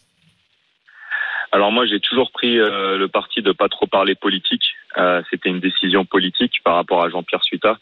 Alors 1.53 1.73
moi, 1.73 1.85
j'ai 1.87 2.01
toujours 2.01 2.31
pris 2.31 2.59
euh, 2.59 2.97
le 2.97 3.09
parti 3.09 3.43
de 3.43 3.53
pas 3.53 3.69
trop 3.69 3.87
parler 3.87 4.15
politique. 4.15 4.75
Euh, 4.99 5.23
C'était 5.31 5.49
une 5.49 5.61
décision 5.61 6.05
politique 6.05 6.61
par 6.63 6.77
rapport 6.77 7.03
à 7.03 7.09
Jean-Pierre 7.11 7.43
Suta. 7.43 7.79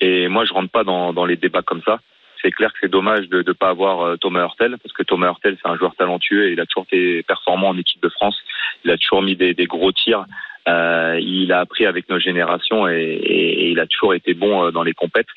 Et 0.00 0.26
moi, 0.28 0.44
je 0.44 0.52
rentre 0.52 0.70
pas 0.70 0.82
dans, 0.84 1.12
dans 1.12 1.24
les 1.24 1.36
débats 1.36 1.62
comme 1.62 1.82
ça. 1.82 2.00
C'est 2.42 2.50
clair 2.50 2.72
que 2.72 2.78
c'est 2.80 2.90
dommage 2.90 3.28
de 3.28 3.44
ne 3.46 3.52
pas 3.52 3.68
avoir 3.68 4.00
euh, 4.00 4.16
Thomas 4.16 4.42
Hurtel, 4.42 4.76
parce 4.82 4.92
que 4.92 5.04
Thomas 5.04 5.28
Hurtel, 5.28 5.56
c'est 5.62 5.68
un 5.70 5.76
joueur 5.76 5.94
talentueux 5.94 6.48
et 6.48 6.52
il 6.52 6.60
a 6.60 6.66
toujours 6.66 6.86
été 6.90 7.22
performant 7.22 7.68
en 7.68 7.78
équipe 7.78 8.02
de 8.02 8.08
France. 8.08 8.36
Il 8.84 8.90
a 8.90 8.96
toujours 8.98 9.22
mis 9.22 9.36
des, 9.36 9.54
des 9.54 9.66
gros 9.66 9.92
tirs. 9.92 10.24
Euh, 10.68 11.18
il 11.22 11.52
a 11.52 11.60
appris 11.60 11.86
avec 11.86 12.08
nos 12.08 12.18
générations 12.18 12.88
et, 12.88 12.94
et- 13.02 13.62
et 13.64 13.70
il 13.70 13.78
a 13.78 13.86
toujours 13.86 14.14
été 14.14 14.34
bon 14.34 14.64
euh, 14.66 14.70
dans 14.72 14.82
les 14.82 14.92
compètes. 14.94 15.28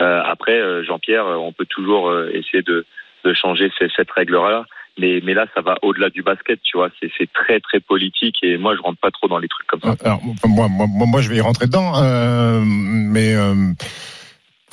Euh, 0.00 0.22
après, 0.24 0.82
Jean-Pierre, 0.84 1.26
on 1.26 1.52
peut 1.52 1.66
toujours 1.66 2.12
essayer 2.32 2.62
de, 2.62 2.86
de 3.24 3.34
changer 3.34 3.70
ces- 3.78 3.90
cette 3.94 4.10
règle-là. 4.10 4.64
Mais, 4.98 5.20
mais 5.24 5.34
là, 5.34 5.46
ça 5.54 5.60
va 5.60 5.76
au-delà 5.82 6.08
du 6.08 6.22
basket, 6.22 6.60
tu 6.62 6.76
vois. 6.76 6.88
C'est 7.00 7.32
très, 7.32 7.58
très 7.60 7.80
politique 7.80 8.36
et 8.42 8.56
moi, 8.56 8.76
je 8.76 8.80
rentre 8.80 9.00
pas 9.00 9.10
trop 9.10 9.26
dans 9.26 9.38
les 9.38 9.48
trucs 9.48 9.66
comme 9.66 9.80
ça. 9.80 9.96
Alors, 10.04 10.22
moi, 10.46 10.68
moi, 10.68 10.86
moi, 10.88 11.06
moi, 11.06 11.20
je 11.20 11.28
vais 11.28 11.36
y 11.36 11.40
rentrer 11.40 11.66
dedans, 11.66 11.92
euh, 11.96 12.60
mais 12.64 13.34
euh, 13.34 13.72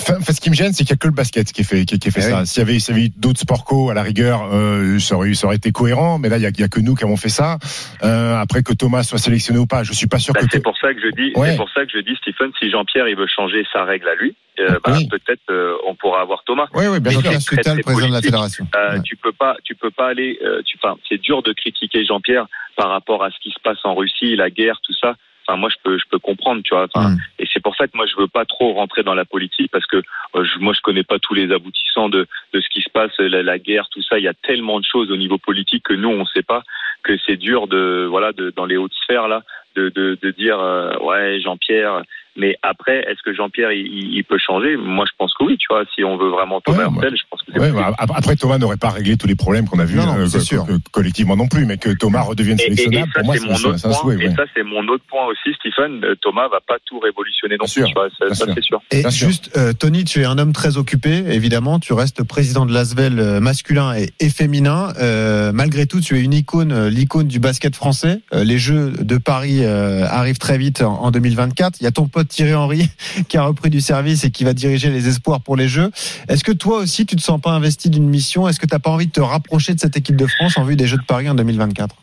enfin, 0.02 0.34
ce 0.34 0.42
qui 0.42 0.50
me 0.50 0.56
gêne, 0.56 0.74
c'est 0.74 0.84
qu'il 0.84 0.94
n'y 0.94 0.98
a 0.98 0.98
que 0.98 1.08
le 1.08 1.14
basket 1.14 1.52
qui 1.52 1.64
fait, 1.64 1.86
qui, 1.86 1.98
qui 2.00 2.12
fait 2.12 2.22
Eh 2.24 2.30
ça. 2.30 2.46
S'il 2.46 2.60
y 2.62 2.64
avait, 2.64 2.80
s'il 2.80 2.96
y 2.98 3.00
avait 3.00 3.10
d'autres 3.18 3.40
sports 3.40 3.64
co, 3.66 3.90
à 3.90 3.94
la 3.94 4.04
rigueur, 4.04 4.50
euh, 4.54 5.00
ça, 5.00 5.16
aurait, 5.16 5.34
ça 5.34 5.48
aurait 5.48 5.56
été 5.58 5.72
cohérent, 5.72 6.20
mais 6.20 6.30
là, 6.30 6.38
il 6.38 6.42
n'y 6.42 6.46
a, 6.46 6.50
a 6.50 6.68
que 6.68 6.80
nous 6.80 6.96
qui 6.96 7.04
avons 7.04 7.18
fait 7.18 7.30
ça. 7.30 7.58
Euh, 8.04 8.36
après 8.38 8.64
que 8.64 8.74
Thomas 8.74 9.04
soit 9.04 9.18
sélectionné 9.20 9.60
ou 9.60 9.66
pas, 9.68 9.84
je 9.84 9.94
suis 9.94 10.08
pas 10.08 10.20
sûr 10.20 10.34
Bah, 10.34 10.42
que. 10.42 10.48
c'est 10.52 10.62
pour 10.64 10.78
ça 10.78 10.94
que 10.94 11.00
je 11.02 11.10
dis, 11.16 11.32
Ouais. 11.36 11.52
c'est 11.52 11.58
pour 11.58 11.70
ça 11.72 11.86
que 11.86 11.92
je 11.94 12.00
dis, 12.00 12.16
Stephen, 12.22 12.52
si 12.60 12.70
Jean-Pierre 12.72 13.08
il 13.08 13.16
veut 13.16 13.28
changer 13.28 13.64
sa 13.72 13.84
règle 13.84 14.08
à 14.08 14.16
lui, 14.16 14.36
euh, 14.60 14.80
bah, 14.84 14.94
Oui. 14.98 15.08
peut-être 15.08 15.42
euh, 15.50 15.76
on 15.88 15.96
pourra 15.96 16.22
avoir 16.22 16.44
Thomas. 16.46 16.68
Oui, 16.74 16.86
oui, 16.88 17.00
bien 17.00 17.12
sûr. 17.12 17.22
Très 17.22 17.82
président 17.82 18.10
de 18.10 18.14
la 18.14 18.22
fédération. 18.22 18.68
Euh, 18.76 18.94
Ouais. 18.96 19.02
Tu 19.04 19.16
peux 19.16 19.32
pas, 19.32 19.56
tu 19.64 19.76
peux 19.76 19.92
pas 19.92 20.08
aller. 20.10 20.38
euh, 20.44 20.62
tu, 20.66 20.78
enfin, 20.84 20.96
c'est 21.08 21.20
dur 21.22 21.42
de 21.44 21.54
critiquer 21.54 22.06
Jean-Pierre 22.06 22.48
par 22.76 22.90
rapport 22.90 23.24
à 23.24 23.30
ce 23.32 23.36
qui 23.42 23.50
se 23.52 23.60
passe 23.64 23.78
en 23.84 23.96
Russie, 23.96 24.36
la 24.36 24.50
guerre, 24.50 24.80
tout 24.84 24.94
ça. 25.00 25.16
Enfin, 25.48 25.58
moi, 25.58 25.70
je 25.70 25.76
peux, 25.84 25.98
je 25.98 26.06
peux 26.10 26.20
comprendre, 26.20 26.62
tu 26.64 26.74
vois. 26.74 26.88
Enfin, 26.94 27.12
Mm. 27.12 27.18
Et 27.40 27.48
c'est 27.52 27.62
pour 27.62 27.76
ça 27.76 27.88
que 27.88 27.96
moi, 27.96 28.06
je 28.06 28.16
veux 28.16 28.28
pas 28.28 28.46
trop 28.46 28.74
rentrer 28.74 29.04
dans 29.04 29.14
la 29.14 29.26
politique 29.26 29.72
parce 29.72 29.86
que 29.86 29.98
euh, 29.98 30.44
je, 30.44 30.60
moi, 30.60 30.74
je 30.74 30.82
connais 30.82 31.04
pas 31.04 31.20
tous 31.20 31.34
les 31.34 31.52
aboutissants 31.52 32.10
de, 32.10 32.28
de 32.54 32.62
ce 32.62 32.70
qui 32.70 32.82
se 32.82 32.90
passe, 32.90 33.12
la, 33.18 33.44
la 33.44 33.60
guerre, 33.60 33.88
tout 33.90 34.02
ça. 34.04 34.20
Il 34.20 34.24
y 34.24 34.28
a 34.28 34.34
tellement 34.34 34.80
de 34.80 34.86
choses 34.86 35.12
au 35.12 35.18
niveau 35.18 35.38
politique 35.38 35.84
que 35.84 35.94
nous, 35.94 36.10
on 36.10 36.26
sait 36.26 36.44
pas 36.44 36.64
que 37.04 37.18
c'est 37.26 37.38
dur 37.38 37.68
de, 37.68 38.08
voilà, 38.10 38.32
de, 38.32 38.52
dans 38.56 38.66
les 38.66 38.78
hautes 38.78 38.94
sphères 38.94 39.28
là, 39.28 39.44
de, 39.76 39.90
de, 39.90 40.18
de 40.22 40.32
dire 40.32 40.60
euh, 40.60 40.98
ouais, 41.00 41.40
Jean-Pierre. 41.42 42.04
Mais 42.38 42.56
après, 42.64 43.00
est-ce 43.10 43.22
que 43.26 43.34
Jean-Pierre 43.36 43.72
il, 43.74 44.24
peut 44.24 44.38
changer? 44.38 44.78
Moi, 44.78 45.06
je 45.06 45.12
pense 45.18 45.34
que 45.34 45.44
oui, 45.44 45.58
tu 45.58 45.68
vois. 45.70 45.84
Si 45.94 46.04
on 46.04 46.18
veut 46.18 46.30
vraiment 46.30 46.62
Thomas 46.62 46.88
Ouais, 46.88 46.94
Hurtel, 46.94 47.14
je 47.18 47.24
pense 47.30 47.42
que 47.42 47.60
Ouais, 47.60 47.72
bah, 47.72 47.94
ap- 47.98 48.12
après, 48.16 48.36
Thomas 48.38 48.58
n'aurait 48.58 48.78
pas 48.78 48.90
réglé 48.90 49.18
tous 49.18 49.28
les 49.28 49.36
problèmes 49.36 49.68
qu'on 49.68 49.80
a 49.80 49.86
vus 49.86 49.98
Non, 49.98 50.18
euh, 50.18 50.28
co- 50.32 50.40
sûr. 50.40 50.66
collectivement 50.92 51.36
non 51.36 51.48
plus, 51.48 51.66
mais 51.66 51.78
que 51.78 51.90
Thomas 51.90 52.22
redevienne 52.22 52.58
Et, 52.60 52.64
et- 52.64 52.72
et 52.72 52.76
sélectionnable, 52.78 53.12
ça, 53.14 53.20
pour 53.22 53.26
moi, 53.28 53.36
c'est 53.36 53.68
un 53.88 53.90
point. 53.90 53.94
souhait. 53.94 54.16
Et 54.24 54.28
ouais. 54.30 54.36
ça, 54.36 54.44
c'est 54.56 54.64
mon 54.64 54.88
autre 54.88 55.04
point 55.10 55.26
aussi, 55.28 55.54
Stephen. 55.60 56.04
Euh, 56.06 56.16
Thomas 56.22 56.48
va 56.48 56.60
pas 56.66 56.78
tout 56.86 57.00
révolutionner 57.00 57.56
non 57.60 57.66
Bien 57.66 57.68
sûr, 57.68 57.84
plus. 57.84 57.90
tu 57.90 57.94
vois, 57.96 58.10
ça, 58.30 58.34
ça, 58.34 58.54
c'est 58.54 58.64
sûr. 58.64 58.82
Et 58.92 59.04
juste, 59.12 59.52
euh, 59.58 59.74
Tony, 59.74 60.06
tu 60.06 60.22
es 60.22 60.26
un 60.26 60.38
homme 60.38 60.54
très 60.54 60.78
occupé, 60.78 61.24
évidemment. 61.28 61.80
Tu 61.80 61.92
restes 61.94 62.24
président 62.24 62.66
de 62.66 62.74
l'Asvel 62.74 63.40
masculin 63.42 63.94
et, 63.96 64.10
et 64.22 64.30
féminin. 64.30 64.94
Euh, 65.00 65.52
malgré 65.54 65.86
tout, 65.86 66.00
tu 66.00 66.18
es 66.18 66.22
une 66.22 66.34
icône, 66.34 66.88
l'icône 66.88 67.28
du 67.28 67.40
basket 67.40 67.76
français. 67.76 68.22
Euh, 68.34 68.44
les 68.46 68.58
Jeux 68.58 68.92
de 68.92 69.18
Paris 69.18 69.66
euh, 69.66 70.06
arrivent 70.08 70.38
très 70.40 70.58
vite 70.58 70.82
en, 70.82 71.02
en 71.04 71.12
2024. 71.12 71.80
Il 71.82 71.84
y 71.84 71.88
a 71.88 71.92
ton 71.92 72.08
pote 72.22 72.28
Thierry 72.28 72.54
Henry 72.54 72.84
qui 73.30 73.38
a 73.38 73.44
repris 73.44 73.70
du 73.70 73.82
service 73.82 74.24
et 74.24 74.32
qui 74.32 74.44
va 74.44 74.54
diriger 74.54 74.90
les 74.90 75.08
espoirs 75.08 75.42
pour 75.42 75.56
les 75.56 75.68
Jeux. 75.68 75.90
Est-ce 76.30 76.44
que 76.44 76.52
toi 76.52 76.78
aussi, 76.78 77.06
tu 77.06 77.16
te 77.16 77.22
sens 77.22 77.42
pas 77.42 77.52
investi 77.52 77.90
d'une 77.90 78.08
mission? 78.08 78.48
Est-ce 78.48 78.60
que 78.60 78.68
tu 78.68 78.76
n'as 78.76 78.80
pas 78.80 78.92
envie 78.92 79.08
de 79.08 79.12
te 79.12 79.22
rapprocher 79.22 79.74
de 79.74 79.80
cette 79.80 79.98
équipe 79.98 80.16
de 80.16 80.28
France 80.28 80.58
en 80.58 80.64
vue 80.64 80.76
des 80.76 80.86
Jeux 80.86 80.98
de 80.98 81.06
Paris 81.06 81.30
en 81.30 81.36
2024 81.36 81.96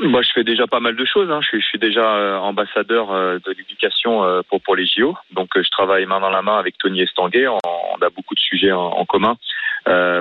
Moi, 0.00 0.22
je 0.22 0.30
fais 0.34 0.44
déjà 0.44 0.66
pas 0.66 0.80
mal 0.80 0.96
de 0.96 1.04
choses. 1.04 1.30
Hein. 1.30 1.40
Je, 1.42 1.58
suis, 1.60 1.78
déjà 1.78 2.00
euh, 2.00 2.38
ambassadeur 2.38 3.12
euh, 3.12 3.38
de 3.44 3.52
l'éducation 3.52 4.24
euh, 4.24 4.40
pour, 4.48 4.76
les 4.76 4.86
JO. 4.86 5.14
Donc, 5.32 5.50
je 5.54 5.68
travaille 5.70 6.06
main 6.06 6.20
dans 6.20 6.30
la 6.30 6.42
main 6.42 6.58
avec 6.58 6.78
Tony 6.78 7.02
Estanguet. 7.02 7.48
On, 7.48 7.58
a 8.00 8.10
beaucoup 8.10 8.34
de 8.34 8.40
sujets 8.40 8.72
en, 8.72 9.04
commun 9.04 9.36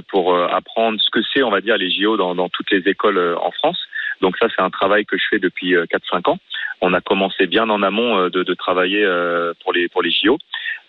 pour 0.07 0.35
apprendre 0.35 0.99
ce 0.99 1.09
que 1.09 1.19
c'est, 1.33 1.43
on 1.43 1.51
va 1.51 1.61
dire, 1.61 1.77
les 1.77 1.91
JO 1.91 2.17
dans, 2.17 2.49
toutes 2.49 2.71
les 2.71 2.89
écoles 2.89 3.37
en 3.39 3.51
France. 3.51 3.79
Donc, 4.21 4.37
ça, 4.37 4.47
c'est 4.55 4.61
un 4.61 4.69
travail 4.69 5.05
que 5.05 5.17
je 5.17 5.23
fais 5.29 5.39
depuis 5.39 5.75
euh, 5.75 5.85
4-5 5.85 6.29
ans. 6.31 6.39
On 6.81 6.93
a 6.93 7.01
commencé 7.01 7.47
bien 7.47 7.69
en 7.69 7.81
amont 7.81 8.17
euh, 8.17 8.29
de, 8.29 8.43
de 8.43 8.53
travailler 8.53 9.03
euh, 9.03 9.53
pour 9.63 9.73
les 9.73 9.87
pour 9.89 10.01
les 10.03 10.11
JO. 10.11 10.37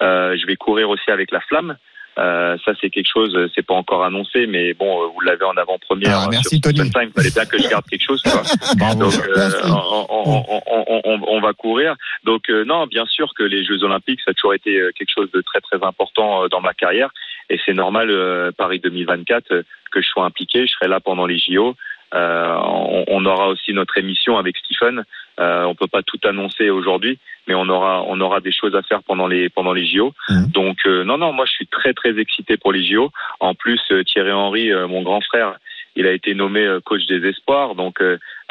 Euh, 0.03 0.37
je 0.37 0.47
vais 0.47 0.57
courir 0.57 0.91
aussi 0.91 1.11
avec 1.11 1.31
la 1.31 1.41
Flamme. 1.41 1.77
Euh, 2.19 2.57
ça 2.65 2.73
c'est 2.81 2.91
quelque 2.91 3.09
chose, 3.13 3.33
euh, 3.37 3.49
c'est 3.55 3.65
pas 3.65 3.75
encore 3.75 4.05
annoncé, 4.05 4.47
mais 4.49 4.75
bon, 4.75 5.05
euh, 5.05 5.07
vous 5.15 5.21
l'avez 5.21 5.45
en 5.45 5.57
avant-première. 5.57 6.19
Ah, 6.19 6.25
euh, 6.25 6.29
merci, 6.33 6.57
sur 6.61 6.73
Tony. 6.75 6.91
Time. 6.91 7.03
Il 7.05 7.13
fallait 7.13 7.31
bien 7.31 7.45
que 7.47 7.59
je 7.63 7.69
garde 7.69 7.85
quelque 7.87 8.03
chose. 8.05 8.21
Bravo. 8.77 9.05
Donc, 9.05 9.15
euh, 9.15 9.51
on, 9.67 10.07
on- 10.11 10.45
on- 10.49 10.85
on- 10.89 11.01
on- 11.05 11.25
on 11.29 11.41
va 11.41 11.53
courir. 11.53 11.95
Donc, 12.25 12.51
euh, 12.51 12.65
non, 12.65 12.87
bien 12.89 13.07
sûr 13.07 13.33
que 13.37 13.45
les 13.45 13.65
Jeux 13.65 13.85
Olympiques, 13.85 14.21
ça 14.25 14.33
a 14.33 14.35
toujours 14.35 14.55
été 14.55 14.77
euh, 14.81 14.91
quelque 14.99 15.13
chose 15.17 15.31
de 15.31 15.41
très, 15.43 15.61
très 15.61 15.81
important 15.87 16.43
euh, 16.45 16.49
dans 16.49 16.61
ma 16.61 16.75
carrière. 16.75 17.11
Et 17.51 17.61
c'est 17.65 17.73
normal, 17.75 18.11
euh, 18.11 18.51
Paris 18.51 18.81
2024, 18.81 19.53
euh, 19.53 19.63
que 19.93 20.03
je 20.03 20.09
sois 20.09 20.25
impliqué. 20.25 20.67
Je 20.67 20.73
serai 20.73 20.89
là 20.89 20.99
pendant 20.99 21.25
les 21.27 21.39
JO. 21.39 21.77
Euh, 22.15 22.48
on, 22.89 23.05
on 23.09 23.27
aura 23.27 23.49
aussi 23.49 23.73
notre 23.73 23.99
émission 23.99 24.39
avec 24.39 24.57
Stephen. 24.57 25.05
Euh, 25.41 25.65
on 25.65 25.75
peut 25.75 25.87
pas 25.87 26.03
tout 26.03 26.19
annoncer 26.25 26.71
aujourd'hui, 26.71 27.19
mais 27.47 27.55
on 27.55 27.69
aura, 27.69 28.03
on 28.07 28.21
aura 28.21 28.41
des 28.41 28.53
choses 28.53 28.75
à 28.75 28.83
faire 28.83 29.03
pendant 29.03 29.27
les, 29.27 29.49
pendant 29.49 29.73
les 29.73 29.87
JO. 29.87 30.13
Mhm. 30.29 30.47
Donc, 30.49 30.79
euh, 30.87 31.05
non, 31.05 31.19
non, 31.19 31.33
moi, 31.33 31.47
je 31.47 31.53
suis 31.53 31.67
très, 31.67 31.93
très 31.93 32.19
excité 32.19 32.57
pour 32.57 32.73
les 32.73 32.85
JO. 32.85 33.11
En 33.39 33.55
plus, 33.55 33.81
euh, 33.93 34.03
Thierry 34.03 34.33
Henry, 34.33 34.73
euh, 34.73 34.89
mon 34.89 35.03
grand 35.03 35.21
frère, 35.21 35.59
il 35.95 36.07
a 36.07 36.13
été 36.13 36.35
nommé 36.35 36.65
euh, 36.65 36.81
coach 36.81 37.07
des 37.07 37.25
espoirs. 37.29 37.75
Donc, 37.75 38.03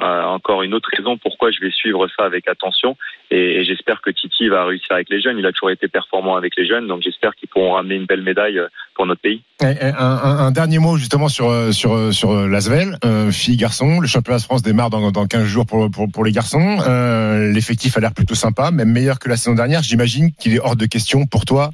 encore 0.01 0.63
une 0.63 0.74
autre 0.74 0.89
raison 0.96 1.18
pourquoi 1.18 1.51
je 1.51 1.60
vais 1.60 1.72
suivre 1.72 2.08
ça 2.18 2.25
avec 2.25 2.48
attention. 2.48 2.96
Et, 3.32 3.60
et 3.60 3.66
j'espère 3.66 4.01
que 4.01 4.10
Titi 4.10 4.48
va 4.48 4.66
réussir 4.66 4.92
avec 4.92 5.10
les 5.10 5.20
jeunes. 5.22 5.38
Il 5.38 5.46
a 5.46 5.51
toujours 5.51 5.72
été 5.72 5.88
performant 5.88 6.36
avec 6.36 6.54
les 6.58 6.66
jeunes. 6.68 6.88
Donc, 6.88 7.01
j'espère 7.04 7.36
qu'ils 7.36 7.50
pourront 7.50 7.74
ramener 7.74 7.96
une 7.96 8.06
belle 8.06 8.22
médaille 8.22 8.58
euh, 8.60 8.68
pour 8.96 9.06
notre 9.06 9.20
pays. 9.22 9.42
Un, 9.62 9.74
un- 9.82 10.38
un 10.48 10.51
dernier 10.51 10.80
mot 10.80 10.98
justement 10.98 11.27
sur 11.30 11.50
euh, 11.50 11.72
sur 11.72 11.94
euh, 11.94 12.12
sur 12.12 12.32
euh, 12.32 12.48
l'Asvel, 12.48 12.98
euh, 13.04 13.32
filles 13.32 13.58
garçons. 13.58 14.00
Le 14.00 14.08
championnat 14.08 14.38
de 14.39 14.44
France 14.44 14.62
démarre 14.62 14.89
dans, 14.89 15.12
dans 15.12 15.25
15 15.25 15.44
jours 15.46 15.66
pour, 15.66 15.89
pour 15.92 16.10
pour 16.12 16.24
les 16.24 16.32
garçons. 16.32 16.77
Euh, 16.88 17.51
L'effectif 17.51 17.98
a 17.98 18.00
l'air 18.00 18.13
plutôt 18.13 18.36
sympa, 18.36 18.72
même 18.72 18.92
meilleur 18.92 19.20
que 19.20 19.30
la 19.30 19.36
saison 19.36 19.56
dernière. 19.56 19.82
J'imagine 19.84 20.32
qu'il 20.34 20.54
est 20.56 20.60
hors 20.60 20.75
de 20.75 20.86
question 20.86 21.25
pour 21.25 21.46
toi, 21.46 21.72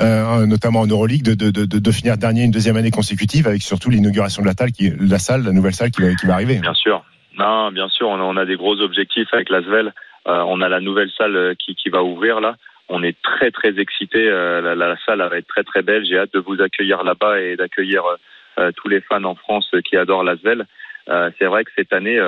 euh, 0.00 0.46
notamment 0.46 0.80
en 0.80 0.86
Euroleague, 0.86 1.22
de, 1.22 1.34
de, 1.34 1.50
de, 1.50 1.78
de 1.78 1.90
finir 1.92 2.16
dernier 2.18 2.42
une 2.44 2.50
deuxième 2.50 2.76
année 2.76 2.90
consécutive, 2.90 3.46
avec 3.46 3.62
surtout 3.62 3.88
l'inauguration 3.90 4.42
de 4.42 4.46
la 4.48 4.52
salle, 4.54 4.72
qui 4.72 4.92
la 4.98 5.18
salle, 5.18 5.44
la 5.44 5.52
nouvelle 5.52 5.74
salle 5.74 5.90
qui 5.90 6.02
va 6.26 6.34
arriver. 6.34 6.56
Bien 6.58 6.74
sûr. 6.74 7.04
Non, 7.38 7.72
bien 7.72 7.88
sûr, 7.88 8.08
on 8.08 8.20
a, 8.20 8.22
on 8.22 8.36
a 8.36 8.44
des 8.44 8.56
gros 8.56 8.80
objectifs 8.80 9.32
avec 9.32 9.48
l'Asvel. 9.48 9.92
Euh, 10.28 10.44
on 10.46 10.60
a 10.60 10.68
la 10.68 10.80
nouvelle 10.80 11.10
salle 11.10 11.36
euh, 11.36 11.54
qui, 11.54 11.74
qui 11.74 11.88
va 11.88 12.02
ouvrir 12.02 12.40
là. 12.40 12.56
On 12.88 13.02
est 13.02 13.20
très 13.22 13.50
très 13.50 13.78
excités. 13.78 14.28
Euh, 14.28 14.60
la, 14.60 14.74
la 14.74 14.96
salle 15.06 15.20
va 15.20 15.36
être 15.36 15.46
très 15.46 15.64
très 15.64 15.82
belle. 15.82 16.04
J'ai 16.04 16.18
hâte 16.18 16.32
de 16.34 16.40
vous 16.40 16.60
accueillir 16.60 17.02
là-bas 17.04 17.40
et 17.40 17.56
d'accueillir 17.56 18.04
euh, 18.04 18.16
euh, 18.58 18.72
tous 18.76 18.88
les 18.88 19.00
fans 19.00 19.24
en 19.24 19.34
France 19.34 19.68
euh, 19.74 19.80
qui 19.80 19.96
adorent 19.96 20.24
l'Asvel. 20.24 20.66
C'est 21.06 21.46
vrai 21.46 21.64
que 21.64 21.70
cette 21.74 21.92
année, 21.92 22.20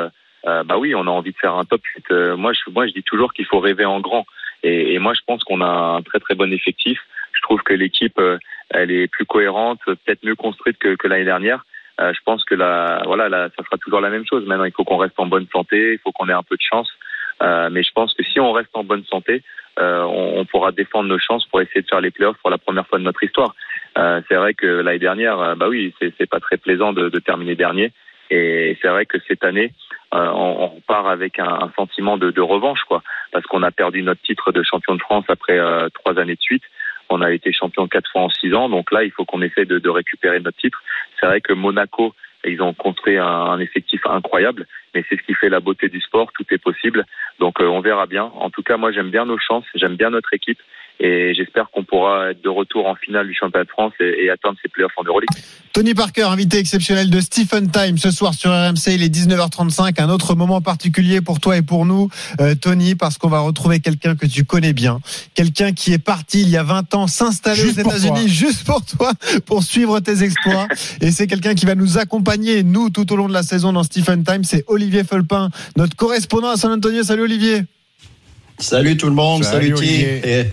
bah 0.45 0.79
oui, 0.79 0.97
on 0.97 1.07
a 1.07 1.11
envie 1.11 1.31
de 1.31 1.37
faire 1.37 1.55
un 1.55 1.65
top 1.65 1.81
8. 1.85 2.11
Moi, 2.37 2.53
je, 2.53 2.71
moi, 2.73 2.89
je 2.89 2.93
dis 2.93 3.05
toujours 3.05 3.33
qu'il 3.33 3.45
faut 3.47 3.61
rêver 3.61 3.85
en 3.85 4.01
grand. 4.01 4.27
Et, 4.65 4.95
et 4.95 4.99
moi, 4.99 5.15
je 5.15 5.21
pense 5.25 5.45
qu'on 5.45 5.61
a 5.61 5.69
un 5.69 6.03
très 6.03 6.19
très 6.19 6.35
bon 6.35 6.53
effectif. 6.53 6.99
Je 7.35 7.41
trouve 7.43 7.63
que 7.63 7.73
l'équipe, 7.73 8.21
elle 8.71 8.91
est 8.91 9.07
plus 9.07 9.27
cohérente, 9.27 9.79
peut-être 9.87 10.25
mieux 10.25 10.35
construite 10.35 10.77
que, 10.79 10.97
que 10.97 11.07
l'année 11.07 11.25
dernière. 11.25 11.65
Euh, 12.01 12.13
je 12.13 12.21
pense 12.25 12.45
que 12.45 12.55
la, 12.55 13.03
voilà, 13.07 13.29
la, 13.29 13.49
ça 13.51 13.63
sera 13.65 13.77
toujours 13.79 14.01
la 14.01 14.11
même 14.11 14.27
chose. 14.27 14.45
Maintenant, 14.47 14.65
il 14.65 14.73
faut 14.73 14.85
qu'on 14.85 14.97
reste 14.97 15.19
en 15.19 15.27
bonne 15.27 15.47
santé, 15.53 15.93
il 15.93 15.99
faut 15.99 16.13
qu'on 16.13 16.29
ait 16.29 16.33
un 16.33 16.43
peu 16.43 16.57
de 16.57 16.63
chance. 16.63 16.91
Euh, 17.43 17.69
mais 17.71 17.83
je 17.83 17.93
pense 17.93 18.15
que 18.15 18.23
si 18.25 18.41
on 18.41 18.53
reste 18.53 18.71
en 18.75 18.85
bonne 18.85 19.05
santé, 19.05 19.43
euh, 19.79 20.03
on, 20.03 20.41
on 20.41 20.45
pourra 20.45 20.73
défendre 20.73 21.09
nos 21.09 21.19
chances 21.19 21.45
pour 21.47 21.61
essayer 21.61 21.83
de 21.83 21.89
faire 21.89 22.01
les 22.01 22.11
playoffs 22.11 22.39
pour 22.39 22.51
la 22.51 22.59
première 22.59 22.87
fois 22.87 22.99
de 22.99 23.05
notre 23.05 23.23
histoire. 23.23 23.55
Euh, 23.99 24.21
c'est 24.29 24.37
vrai 24.37 24.55
que 24.55 24.67
l'année 24.67 24.99
dernière, 24.99 25.39
euh, 25.41 25.55
bah 25.55 25.69
oui, 25.69 25.95
c'est 26.01 26.31
pas 26.31 26.41
très 26.41 26.57
plaisant 26.57 26.93
de, 26.93 27.09
de 27.09 27.19
terminer 27.19 27.55
dernier. 27.55 27.93
Et 28.31 28.79
c'est 28.81 28.89
vrai 28.89 29.05
que 29.05 29.19
cette 29.29 29.45
année, 29.45 29.73
on, 30.11 30.19
on 30.19 30.67
repart 30.69 31.07
avec 31.09 31.39
un, 31.39 31.49
un 31.67 31.73
sentiment 31.77 32.17
de, 32.17 32.31
de 32.31 32.41
revanche, 32.41 32.83
quoi, 32.89 33.03
parce 33.33 33.45
qu'on 33.47 33.63
a 33.63 33.71
perdu 33.71 34.03
notre 34.03 34.23
titre 34.23 34.51
de 34.51 34.63
champion 34.63 34.95
de 34.95 35.01
France 35.01 35.25
après 35.29 35.59
trois 35.93 36.19
années 36.19 36.37
de 36.37 36.41
suite. 36.41 36.63
On 37.15 37.21
a 37.21 37.31
été 37.31 37.53
champion 37.53 37.87
quatre 37.87 38.11
fois 38.11 38.23
en 38.23 38.29
six 38.29 38.53
ans, 38.55 38.69
donc 38.69 38.91
là, 38.91 39.05
il 39.05 39.13
faut 39.13 39.25
qu'on 39.25 39.41
essaie 39.41 39.65
de, 39.67 39.89
récupérer 39.89 40.41
notre 40.41 40.59
titre. 40.59 40.83
C'est 41.19 41.27
vrai 41.27 41.41
que 41.41 41.53
Monaco, 41.53 42.13
ils 42.45 42.61
ont 42.61 42.75
construit 42.75 43.19
un, 43.19 43.25
un 43.25 43.61
effectif 43.61 44.05
incroyable, 44.05 44.67
mais 44.95 45.05
c'est 45.09 45.17
ce 45.17 45.23
qui 45.23 45.35
fait 45.35 45.49
la 45.49 45.61
beauté 45.61 45.89
du 45.89 46.01
sport. 46.01 46.33
Tout 46.33 46.45
est 46.51 46.59
possible, 46.59 47.05
donc 47.39 47.61
euh, 47.61 47.67
on 47.67 47.81
verra 47.81 48.07
bien. 48.07 48.25
En 48.25 48.51
tout 48.51 48.65
cas, 48.65 48.77
moi, 48.77 48.91
j'aime 48.91 49.11
bien 49.11 49.27
nos 49.27 49.39
chances, 49.39 49.65
j'aime 49.77 49.95
bien 49.95 50.11
notre 50.11 50.35
équipe, 50.35 50.59
et 51.01 51.35
j'espère 51.35 51.71
qu'on 51.71 51.85
pourra 51.85 52.31
être 52.31 52.43
de 52.43 52.49
retour 52.49 52.87
en 52.87 52.95
finale 52.95 53.27
du 53.27 53.35
championnat 53.35 53.65
de 53.65 53.71
France 53.71 53.93
et, 54.01 54.25
et 54.25 54.31
atteindre 54.31 54.57
ces 54.63 54.69
playoffs 54.69 54.93
en 54.97 55.05
Euroleague. 55.05 55.29
Tony 55.73 55.93
Parker, 55.93 56.23
invité 56.23 56.59
exceptionnel 56.59 57.11
de 57.11 57.21
Stephen 57.21 57.69
Time 57.69 57.99
ce 57.99 58.13
soir 58.13 58.33
sur 58.33 58.53
RMC, 58.53 58.95
il 58.95 59.03
est 59.03 59.13
19h35, 59.13 60.01
un 60.01 60.09
autre 60.09 60.37
moment 60.37 60.61
particulier 60.61 61.21
pour 61.21 61.41
toi 61.41 61.57
et 61.57 61.63
pour 61.63 61.85
nous, 61.85 62.09
euh, 62.41 62.55
Tony, 62.55 62.95
parce 62.95 63.19
qu'on 63.19 63.29
va 63.29 63.41
retrouver 63.41 63.81
quelqu'un 63.81 64.15
que 64.15 64.27
tu 64.27 64.45
connais 64.45 64.73
bien, 64.73 65.01
quelqu'un 65.35 65.73
qui 65.73 65.93
est 65.93 65.99
parti 65.99 66.43
il 66.43 66.49
y 66.49 66.57
a 66.57 66.63
20 66.63 66.95
ans 66.95 67.07
s'installer 67.09 67.65
aux 67.65 67.73
États-Unis 67.73 68.29
juste 68.29 68.65
pour 68.65 68.85
toi, 68.85 69.11
pour 69.47 69.65
suivre 69.65 69.99
tes 69.99 70.23
exploits, 70.23 70.69
et 71.01 71.11
c'est 71.11 71.27
quelqu'un 71.27 71.57
qui 71.57 71.67
va 71.67 71.75
nous 71.75 71.99
accompagner, 71.99 72.63
nous, 72.63 72.91
tout 72.91 73.13
au 73.13 73.17
long 73.17 73.29
de 73.29 73.33
la 73.35 73.43
saison 73.43 73.73
dans 73.73 73.83
Stephen 73.83 74.23
Time, 74.23 74.45
c'est 74.45 74.63
Olivier 74.69 75.03
Fulpin, 75.03 75.51
notre 75.77 75.97
correspondant 75.97 76.51
à 76.51 76.57
San 76.57 76.71
Antonio. 76.71 77.03
Salut 77.03 77.23
Olivier. 77.23 77.63
Salut 78.59 78.97
tout 78.97 79.09
le 79.09 79.15
monde, 79.15 79.43
Salut, 79.43 79.75
salut. 79.75 79.75
Olivier. 79.75 80.53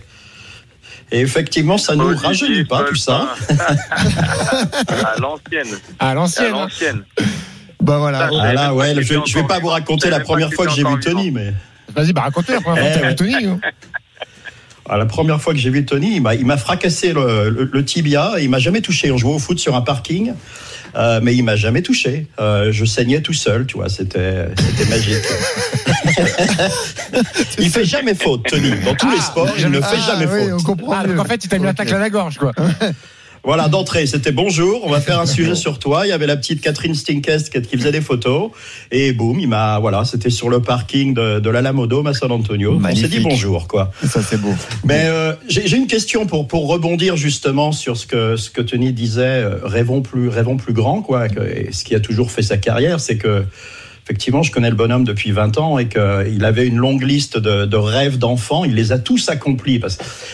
Et, 1.12 1.20
effectivement, 1.22 1.78
ça 1.78 1.96
nous 1.96 2.16
rajeunit 2.16 2.64
pas 2.66 2.84
tout 2.84 2.96
ça. 2.96 3.36
à 3.50 5.20
l'ancienne, 5.20 5.68
À 6.00 6.10
à 6.10 6.14
l'ancienne. 6.14 6.54
hein. 6.54 6.60
l'ancienne. 6.62 7.04
Bah 7.82 7.98
voilà. 7.98 8.30
Ça, 8.30 8.38
Ah 8.42 8.54
là, 8.54 8.74
ouais, 8.74 8.94
je, 8.96 9.20
je 9.26 9.34
vais 9.40 9.44
pas 9.48 9.60
vous 9.60 9.68
raconter 9.70 10.08
Je 10.08 10.12
la 10.12 10.20
première 10.20 10.54
fois 10.54 10.66
que 10.68 10.72
j'ai 10.72 10.84
vu 10.84 11.00
Tony, 11.00 11.32
mais 11.32 11.54
Vas-y, 11.94 12.14
bah 12.14 12.22
raconte 12.22 12.48
la 12.48 12.62
première 12.62 12.84
fois 12.84 12.92
que 12.94 12.98
Eh, 12.98 13.02
t'as 13.02 13.10
vu 13.10 13.16
Tony. 13.34 13.48
Ah, 14.92 14.98
la 14.98 15.06
première 15.06 15.42
fois 15.42 15.54
que 15.54 15.60
j'ai 15.60 15.70
vu 15.70 15.86
Tony, 15.86 16.16
il 16.18 16.46
m'a, 16.46 16.58
fracassé 16.58 17.14
le, 17.14 17.50
le- 17.50 17.70
le 17.72 17.86
tibia. 17.86 18.34
et 18.38 18.44
Il 18.44 18.50
m'a 18.50 18.60
jamais 18.60 18.82
touché. 18.82 19.10
On 19.12 19.18
jouait 19.18 19.34
au 19.34 19.40
foot 19.40 19.58
sur 19.58 19.76
un 19.76 19.82
parking, 19.82 20.34
euh, 20.96 21.20
mais 21.24 21.34
il 21.36 21.44
m'a 21.44 21.56
jamais 21.56 21.82
touché. 21.82 22.28
Euh, 22.40 22.72
je 22.74 22.84
saignais 22.86 23.22
tout 23.22 23.34
seul, 23.34 23.66
tu 23.66 23.78
vois. 23.78 23.88
C'était, 23.90 24.48
c'était 24.60 24.90
magique. 24.90 25.24
il 27.58 27.70
fait 27.70 27.86
jamais 27.86 28.16
faute, 28.16 28.44
Tony. 28.50 28.72
Dans 28.86 28.96
tous 28.96 29.10
les 29.12 29.20
sports, 29.22 29.48
il 29.58 29.70
ne 29.70 29.80
fait 29.82 29.88
Ah, 29.98 30.12
jamais 30.14 30.26
oui, 30.32 30.50
faute. 30.50 30.60
on 30.60 30.64
comprend 30.64 30.94
Ah, 31.00 31.08
donc 31.08 31.20
en 31.20 31.26
fait, 31.26 31.44
il 31.44 31.48
t'a 31.48 31.58
mis 31.58 31.64
la 31.66 31.72
Ok. 31.72 31.78
tacle 31.78 31.94
à 31.96 32.00
la 32.00 32.10
gorge, 32.10 32.38
quoi. 32.38 32.52
Voilà, 33.44 33.70
d'entrée, 33.70 34.06
c'était 34.06 34.32
bonjour, 34.32 34.82
on 34.86 34.90
va 34.92 35.02
faire 35.02 35.20
un 35.20 35.26
sujet 35.26 35.56
sur 35.56 35.80
toi. 35.80 36.06
Il 36.06 36.10
y 36.10 36.12
avait 36.12 36.28
la 36.28 36.38
petite 36.38 36.62
Catherine 36.62 36.94
Stinkest 36.94 37.60
qui 37.64 37.76
faisait 37.76 37.92
des 37.92 38.00
photos. 38.02 38.52
Et 38.92 39.14
boum, 39.14 39.40
il 39.40 39.48
m'a, 39.48 39.80
voilà, 39.80 40.06
c'était 40.06 40.30
sur 40.30 40.48
le 40.48 40.62
parking 40.62 41.16
de, 41.16 41.40
de 41.40 41.50
l'Alamodome 41.50 42.06
à 42.06 42.14
San 42.14 42.32
Antonio. 42.32 42.74
On 42.74 42.76
s'est 42.76 42.82
Magnifique. 42.84 43.10
dit 43.10 43.20
bonjour, 43.20 43.68
quoi. 43.68 43.92
Ça 44.08 44.22
c'est 44.22 44.40
beau. 44.40 44.54
Mais 44.84 45.06
euh, 45.06 45.34
j'ai 45.50 45.68
j'ai 45.68 45.78
une 45.78 45.88
question 45.88 46.28
pour, 46.28 46.48
pour 46.48 46.68
rebondir 46.68 47.18
justement 47.18 47.72
sur 47.72 47.98
ce 47.98 48.06
que, 48.06 48.36
ce 48.36 48.52
que 48.52 48.62
Tony 48.62 48.94
disait, 48.94 49.22
euh, 49.24 49.56
rêvons 49.64 50.02
plus, 50.04 50.30
rêvons 50.30 50.58
plus 50.58 50.74
grand, 50.74 51.02
quoi. 51.02 51.28
que- 51.28 51.40
et 51.42 51.70
ce 51.72 51.84
qui 51.84 51.96
a 51.96 52.00
toujours 52.00 52.30
fait 52.30 52.44
sa 52.44 52.58
carrière, 52.58 53.00
c'est 53.00 53.18
que, 53.18 53.44
effectivement, 54.04 54.44
je 54.44 54.52
connais 54.52 54.70
le 54.70 54.76
bonhomme 54.76 55.04
depuis 55.04 55.32
20 55.32 55.58
ans 55.58 55.78
et 55.78 55.88
qu'il 55.88 56.44
avait 56.44 56.68
une 56.68 56.78
longue 56.78 57.04
liste 57.04 57.38
de, 57.38 57.76
rêves 57.76 58.18
d'enfants. 58.18 58.66
Il 58.66 58.76
les 58.76 58.92
a 58.92 59.00
tous 59.00 59.30
accomplis. 59.30 59.82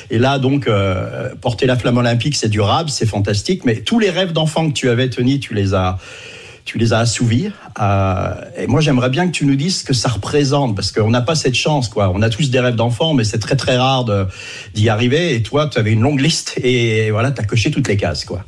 Et 0.09 0.17
là, 0.17 0.39
donc, 0.39 0.67
euh, 0.67 1.29
porter 1.41 1.65
la 1.65 1.75
flamme 1.75 1.97
olympique, 1.97 2.35
c'est 2.35 2.49
durable, 2.49 2.89
c'est 2.89 3.05
fantastique. 3.05 3.65
Mais 3.65 3.81
tous 3.81 3.99
les 3.99 4.09
rêves 4.09 4.33
d'enfants 4.33 4.67
que 4.69 4.73
tu 4.73 4.89
avais, 4.89 5.09
Tony, 5.09 5.39
tu 5.39 5.53
les 5.53 5.73
as, 5.73 5.97
tu 6.65 6.77
les 6.77 6.93
as 6.93 6.99
assouvis. 6.99 7.51
Euh, 7.79 8.33
et 8.57 8.67
moi, 8.67 8.81
j'aimerais 8.81 9.09
bien 9.09 9.27
que 9.27 9.31
tu 9.31 9.45
nous 9.45 9.55
dises 9.55 9.81
ce 9.81 9.83
que 9.83 9.93
ça 9.93 10.09
représente, 10.09 10.75
parce 10.75 10.91
qu'on 10.91 11.09
n'a 11.09 11.21
pas 11.21 11.35
cette 11.35 11.55
chance, 11.55 11.89
quoi. 11.89 12.11
On 12.13 12.21
a 12.21 12.29
tous 12.29 12.49
des 12.49 12.59
rêves 12.59 12.75
d'enfants, 12.75 13.13
mais 13.13 13.23
c'est 13.23 13.39
très 13.39 13.55
très 13.55 13.77
rare 13.77 14.05
d'y 14.73 14.89
arriver. 14.89 15.35
Et 15.35 15.43
toi, 15.43 15.67
tu 15.67 15.77
avais 15.77 15.91
une 15.91 16.01
longue 16.01 16.21
liste 16.21 16.59
et 16.63 17.11
voilà, 17.11 17.31
tu 17.31 17.41
as 17.41 17.45
coché 17.45 17.69
toutes 17.69 17.87
les 17.87 17.97
cases, 17.97 18.25
quoi. 18.25 18.43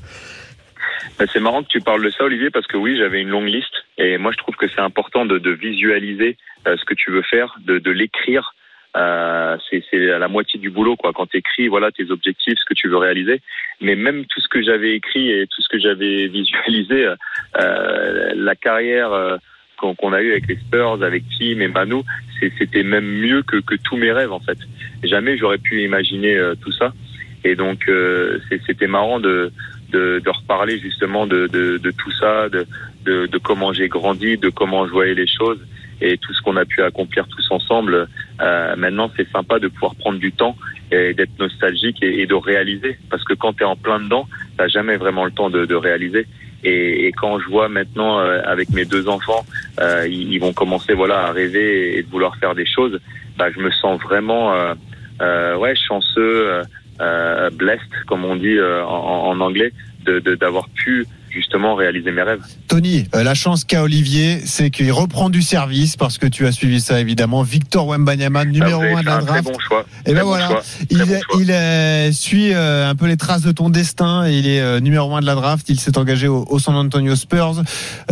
Bah, 1.20 1.26
c'est 1.34 1.42
marrant 1.42 1.62
que 1.64 1.68
tu 1.68 1.82
parles 1.82 2.04
de 2.04 2.10
ça, 2.12 2.24
Olivier, 2.24 2.50
parce 2.50 2.66
que 2.66 2.78
oui, 2.78 2.98
j'avais 2.98 3.22
une 3.22 3.28
longue 3.28 3.48
liste. 3.48 3.74
Et 4.00 4.18
moi, 4.18 4.32
je 4.32 4.38
trouve 4.38 4.56
que 4.56 4.68
c'est 4.68 4.82
important 4.82 5.26
de, 5.26 5.38
de 5.38 5.52
visualiser 5.52 6.38
euh, 6.68 6.78
ce 6.78 6.86
que 6.86 6.96
tu 6.96 7.12
veux 7.12 7.22
faire, 7.22 7.56
de, 7.66 7.78
de 7.78 7.92
l'écrire. 7.92 8.56
Euh, 8.98 9.58
c'est 9.70 9.84
la 9.94 10.28
moitié 10.28 10.60
du 10.60 10.72
boulot, 10.72 10.96
quoi. 10.96 11.12
Quand 11.14 11.28
tu 11.28 11.38
écris, 11.38 11.68
voilà, 11.68 11.92
tes 11.92 12.10
objectifs, 12.10 12.58
ce 12.58 12.66
que 12.66 12.74
tu 12.74 12.88
veux 12.88 12.98
réaliser. 12.98 13.42
Mais 13.82 13.96
même 13.96 14.26
tout 14.26 14.42
ce 14.42 14.48
que 14.48 14.64
j'avais 14.64 14.96
écrit 14.96 15.30
et 15.30 15.46
tout 15.48 15.62
ce 15.62 15.68
que 15.68 15.80
j'avais 15.80 16.28
visualisé, 16.40 17.14
euh, 17.60 18.32
la 18.36 18.56
carrière 18.56 19.12
euh, 19.12 19.38
qu'on 19.78 20.14
a 20.14 20.22
eue 20.22 20.32
avec 20.32 20.48
les 20.48 20.58
Spurs, 20.58 21.04
avec 21.04 21.24
Tim 21.38 21.60
et 21.60 21.68
Manu, 21.68 22.02
c'était 22.58 22.84
même 22.84 23.06
mieux 23.06 23.44
que, 23.44 23.58
que, 23.58 23.76
tous 23.76 23.98
mes 23.98 24.12
rêves, 24.12 24.32
en 24.32 24.40
fait. 24.40 24.58
Jamais 25.04 25.38
j'aurais 25.38 25.58
pu 25.58 25.84
imaginer 25.84 26.36
euh, 26.36 26.56
tout 26.56 26.72
ça. 26.72 26.94
Et 27.44 27.56
donc, 27.56 27.88
euh, 27.88 28.40
c'était 28.66 28.88
marrant 28.88 29.20
de, 29.20 29.52
de, 29.92 30.22
de, 30.24 30.30
reparler 30.30 30.80
justement 30.80 31.28
de, 31.28 31.48
de, 31.48 31.78
de 31.78 31.92
tout 31.92 32.12
ça, 32.12 32.50
de, 32.50 32.66
de, 33.06 33.26
de 33.28 33.38
comment 33.38 33.74
j'ai 33.74 33.88
grandi, 33.88 34.38
de 34.38 34.50
comment 34.50 34.86
je 34.88 34.92
voyais 34.92 35.14
les 35.14 35.28
choses 35.28 35.60
et 36.02 36.18
tout 36.18 36.34
ce 36.34 36.42
qu'on 36.42 36.56
a 36.56 36.66
pu 36.66 36.82
accomplir 36.82 37.28
tous 37.28 37.52
ensemble. 37.52 38.08
Euh, 38.42 38.76
maintenant, 38.76 39.12
c'est 39.18 39.30
sympa 39.32 39.60
de 39.60 39.68
pouvoir 39.68 39.96
prendre 39.96 40.20
du 40.20 40.32
temps 40.32 40.56
et 40.92 41.14
d'être 41.14 41.38
nostalgique 41.40 42.02
et, 42.02 42.26
de 42.26 42.34
réaliser. 42.34 42.98
Parce 43.10 43.24
que 43.24 43.34
quand 43.34 43.54
tu 43.54 43.64
es 43.64 43.66
en 43.66 43.76
plein 43.76 44.00
dedans, 44.00 44.28
t'as 44.58 44.68
jamais 44.68 44.98
vraiment 44.98 45.26
le 45.26 45.32
temps 45.32 45.50
de, 45.50 45.66
de 45.66 45.76
réaliser. 45.76 46.26
Et, 46.64 47.08
et, 47.08 47.12
quand 47.12 47.40
je 47.40 47.48
vois 47.48 47.70
maintenant 47.70 48.20
euh, 48.20 48.42
avec 48.46 48.70
mes 48.72 48.86
deux 48.86 49.08
enfants, 49.08 49.46
euh, 49.80 50.08
ils, 50.10 50.34
ils, 50.34 50.40
vont 50.40 50.52
commencer 50.52 50.94
voilà 50.94 51.28
à 51.28 51.32
rêver 51.32 51.98
et 51.98 52.04
de 52.04 52.10
vouloir 52.10 52.36
faire 52.36 52.54
des 52.54 52.66
choses, 52.66 53.00
bah, 53.38 53.50
je 53.50 53.60
me 53.60 53.72
sens 53.72 54.02
vraiment 54.02 54.54
euh, 54.54 54.74
euh, 55.22 55.56
ouais 55.56 55.76
chanceux, 55.76 56.50
euh, 56.50 56.64
blessed 57.54 58.06
comme 58.08 58.26
on 58.26 58.36
dit 58.36 58.60
en, 58.62 59.30
en, 59.30 59.40
anglais, 59.40 59.74
de 60.06 60.20
d'avoir 60.36 60.70
pu 60.70 61.06
justement 61.32 61.76
réaliser 61.76 62.12
mes 62.12 62.22
rêves. 62.22 62.42
Tony, 62.68 63.06
euh, 63.16 63.24
la 63.24 63.34
chance 63.34 63.64
qu'a 63.64 63.84
Olivier, 63.84 64.40
c'est 64.46 64.70
qu'il 64.70 64.92
reprend 64.92 65.30
du 65.30 65.42
service 65.42 65.96
parce 65.96 66.18
que 66.18 66.28
tu 66.28 66.46
as 66.46 66.52
suivi 66.52 66.82
ça 66.82 67.00
évidemment. 67.00 67.44
Victor 67.44 67.88
Wembanyama, 67.88 68.46
numéro 68.46 68.82
1 68.82 69.02
de 69.02 69.06
la 69.06 69.20
draft. 69.20 69.28
Très 69.28 69.42
bon 69.42 69.60
choix. 69.60 69.86
Et 70.06 70.14
ben 70.14 70.24
voilà, 70.24 70.48
choix. 70.48 70.64
il, 70.90 70.98
bon 70.98 71.20
il 71.40 71.52
euh, 71.52 72.12
suit 72.12 72.54
euh, 72.54 72.90
un 72.90 72.96
peu 72.96 73.08
les 73.08 73.18
traces 73.18 73.42
de 73.42 73.52
ton 73.52 73.70
destin. 73.70 74.28
Il 74.28 74.48
est 74.48 74.62
euh, 74.62 74.80
numéro 74.80 75.16
1 75.16 75.22
de 75.22 75.26
la 75.26 75.36
draft. 75.36 75.68
Il 75.70 75.80
s'est 75.80 75.98
engagé 75.98 76.28
au, 76.28 76.46
au, 76.50 76.60
San 76.60 76.76
Antonio 76.76 77.16
Spurs. 77.16 77.64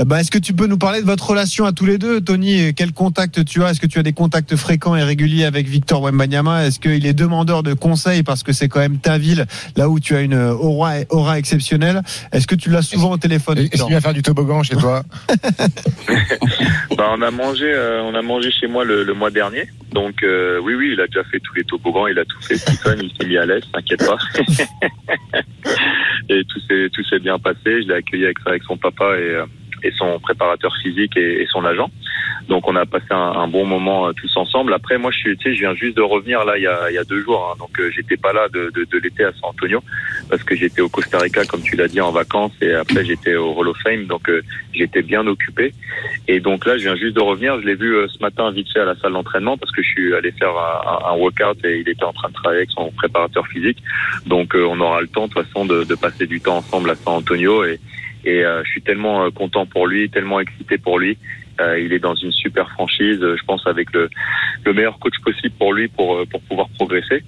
Bah, 0.06 0.22
Est-ce 0.22 0.32
que 0.32 0.38
tu 0.38 0.54
peux 0.54 0.68
nous 0.68 0.78
parler 0.78 1.02
de 1.02 1.06
votre 1.06 1.28
relation 1.28 1.66
à 1.66 1.72
tous 1.72 1.86
les 1.86 1.98
deux, 1.98 2.22
Tony? 2.22 2.74
Quel 2.74 2.94
contact 2.94 3.44
tu 3.46 3.64
as? 3.64 3.72
Est-ce 3.72 3.80
que 3.80 3.88
tu 3.88 4.00
as 4.00 4.04
des 4.04 4.14
contacts 4.14 4.56
fréquents 4.56 4.96
et 4.96 5.04
réguliers 5.04 5.46
avec 5.46 5.68
Victor 5.68 6.02
Wembanyama? 6.02 6.66
Est-ce 6.66 6.80
qu'il 6.80 7.06
est 7.06 7.14
demandeur 7.14 7.64
de 7.64 7.74
conseils 7.74 8.24
parce 8.24 8.44
que 8.44 8.54
c'est 8.54 8.68
quand 8.68 8.80
même 8.80 8.98
ta 8.98 9.18
ville, 9.18 9.46
là 9.76 9.90
où 9.90 10.00
tu 10.00 10.16
as 10.16 10.22
une 10.22 10.36
aura, 10.36 10.94
aura 11.10 11.40
exceptionnelle? 11.40 12.02
Est-ce 12.32 12.48
que 12.48 12.56
tu 12.56 12.70
l'as 12.70 12.82
souvent 12.82 13.07
au 13.12 13.18
téléphone 13.18 13.58
Est-ce 13.58 13.82
qu'il 13.82 13.90
vient 13.90 14.02
faire 14.02 14.14
du 14.14 14.22
toboggan 14.22 14.64
chez 14.64 14.76
toi 14.76 15.04
bah, 16.98 17.10
on 17.12 17.22
a 17.22 17.32
mangé, 17.32 17.66
euh, 17.66 18.02
on 18.04 18.14
a 18.16 18.22
mangé 18.22 18.52
chez 18.52 18.68
moi 18.68 18.84
le, 18.84 19.04
le 19.04 19.14
mois 19.14 19.32
dernier. 19.32 19.68
Donc 19.92 20.24
euh, 20.24 20.60
oui, 20.62 20.74
oui, 20.76 20.92
il 20.94 21.02
a 21.02 21.08
déjà 21.08 21.24
fait 21.26 21.40
tous 21.40 21.54
les 21.56 21.64
toboggans, 21.64 22.08
il 22.08 22.20
a 22.20 22.26
tout 22.26 22.42
fait. 22.42 22.58
Stephen, 22.58 23.00
il 23.02 23.12
s'est 23.20 23.28
mis 23.28 23.38
à 23.38 23.46
l'aise, 23.46 23.64
t'inquiète 23.74 24.06
pas. 24.06 24.18
et 26.30 26.44
tout 26.44 26.60
s'est 26.68 26.90
tout 26.94 27.04
s'est 27.04 27.20
bien 27.20 27.40
passé. 27.40 27.84
Je 27.84 27.88
l'ai 27.88 27.96
accueilli 27.96 28.26
avec, 28.26 28.38
avec 28.46 28.64
son 28.64 28.78
papa 28.78 29.18
et, 29.18 29.36
euh, 29.36 29.46
et 29.84 29.92
son 29.92 30.20
préparateur 30.20 30.74
physique 30.82 31.16
et, 31.18 31.46
son 31.52 31.64
agent. 31.66 31.90
Donc 32.50 32.68
on 32.68 32.76
a 32.76 32.86
passé 32.86 33.08
un, 33.12 33.48
bon 33.48 33.66
moment 33.66 34.08
euh, 34.08 34.14
tous 34.14 34.36
ensemble. 34.38 34.74
Après 34.74 34.98
moi 34.98 35.12
je 35.12 35.18
suis, 35.18 35.38
tu 35.38 35.50
sais, 35.50 35.56
je 35.56 35.62
viens 35.62 35.76
juste 35.76 35.98
de 35.98 36.02
revenir 36.02 36.46
là 36.46 36.58
il 36.58 36.64
y 36.64 36.68
a, 36.68 36.90
il 36.90 36.96
y 36.96 36.98
a 36.98 37.04
deux 37.04 37.22
jours. 37.22 37.52
Hein, 37.52 37.58
donc 37.60 37.80
euh, 37.80 37.90
j'étais 37.94 38.18
pas 38.18 38.34
là 38.34 38.48
de, 38.50 38.72
de, 38.74 38.98
l'été 38.98 39.24
à 39.24 39.32
San 39.34 39.50
Antonio 39.50 39.82
parce 40.30 40.44
que 40.44 40.56
j'étais 40.56 40.82
au 40.82 40.90
Costa 40.90 41.20
Rica 41.20 41.46
comme 41.46 41.62
tu 41.62 41.76
l'as 41.76 41.88
dit 41.88 42.02
en 42.02 42.12
vacances 42.12 42.54
et 42.62 42.74
après 42.74 43.04
j'étais 43.06 43.36
au 43.36 43.54
Hall 43.54 43.68
of 43.70 43.78
Fame. 43.84 44.06
Donc 44.06 44.30
euh, 44.30 44.42
j'étais 44.74 45.02
bien 45.02 45.26
occupé. 45.28 45.74
Et 46.28 46.40
donc 46.40 46.66
là 46.66 46.78
je 46.78 46.84
viens 46.84 46.96
juste 46.96 47.16
de 47.16 47.22
revenir. 47.22 47.60
Je 47.62 47.66
l'ai 47.66 47.76
vu 47.76 47.96
ce 48.08 48.20
matin 48.22 48.52
vite 48.52 48.72
fait 48.72 48.80
à 48.80 48.86
la 48.86 48.96
salle 48.96 49.14
d'entraînement 49.14 49.58
parce 49.58 49.72
que 49.72 49.82
je 49.82 49.90
suis 49.90 50.14
allé 50.14 50.32
faire 50.32 50.52
un, 50.52 51.12
un, 51.12 51.18
workout 51.18 51.64
et 51.66 51.80
il 51.80 51.90
était 51.90 52.04
en 52.04 52.14
train 52.14 52.30
de 52.30 52.34
travailler 52.34 52.60
avec 52.60 52.72
son 52.72 52.92
préparateur 52.92 53.46
physique. 53.48 53.82
Donc 54.26 54.56
on 54.56 54.80
aura 54.80 55.02
le 55.02 55.08
temps 55.08 55.28
de 55.28 55.34
toute 55.34 55.46
façon 55.46 55.66
de, 55.66 55.84
de 55.84 55.96
passer 55.96 56.28
du 56.28 56.40
temps 56.40 56.58
ensemble 56.58 56.90
à 56.92 56.96
San 56.96 57.16
Antonio 57.16 57.66
et 57.66 57.80
et 58.28 58.44
euh, 58.44 58.62
je 58.66 58.70
suis 58.72 58.82
tellement 58.82 59.24
euh, 59.24 59.32
content 59.32 59.66
pour 59.66 59.88
lui, 59.88 60.10
tellement 60.10 60.42
excité 60.42 60.78
pour 60.78 61.00
lui. 61.00 61.18
Euh, 61.62 61.80
il 61.80 61.94
est 61.94 62.00
dans 62.00 62.14
une 62.14 62.34
super 62.34 62.70
franchise, 62.72 63.20
je 63.22 63.44
pense 63.46 63.66
avec 63.66 63.92
le, 63.94 64.10
le 64.66 64.74
meilleur 64.74 65.00
coach 65.00 65.18
possible 65.24 65.56
pour 65.58 65.74
lui 65.74 65.88
pour 65.88 66.28
pour 66.28 66.42
pouvoir 66.42 66.68
progresser. 66.78 67.24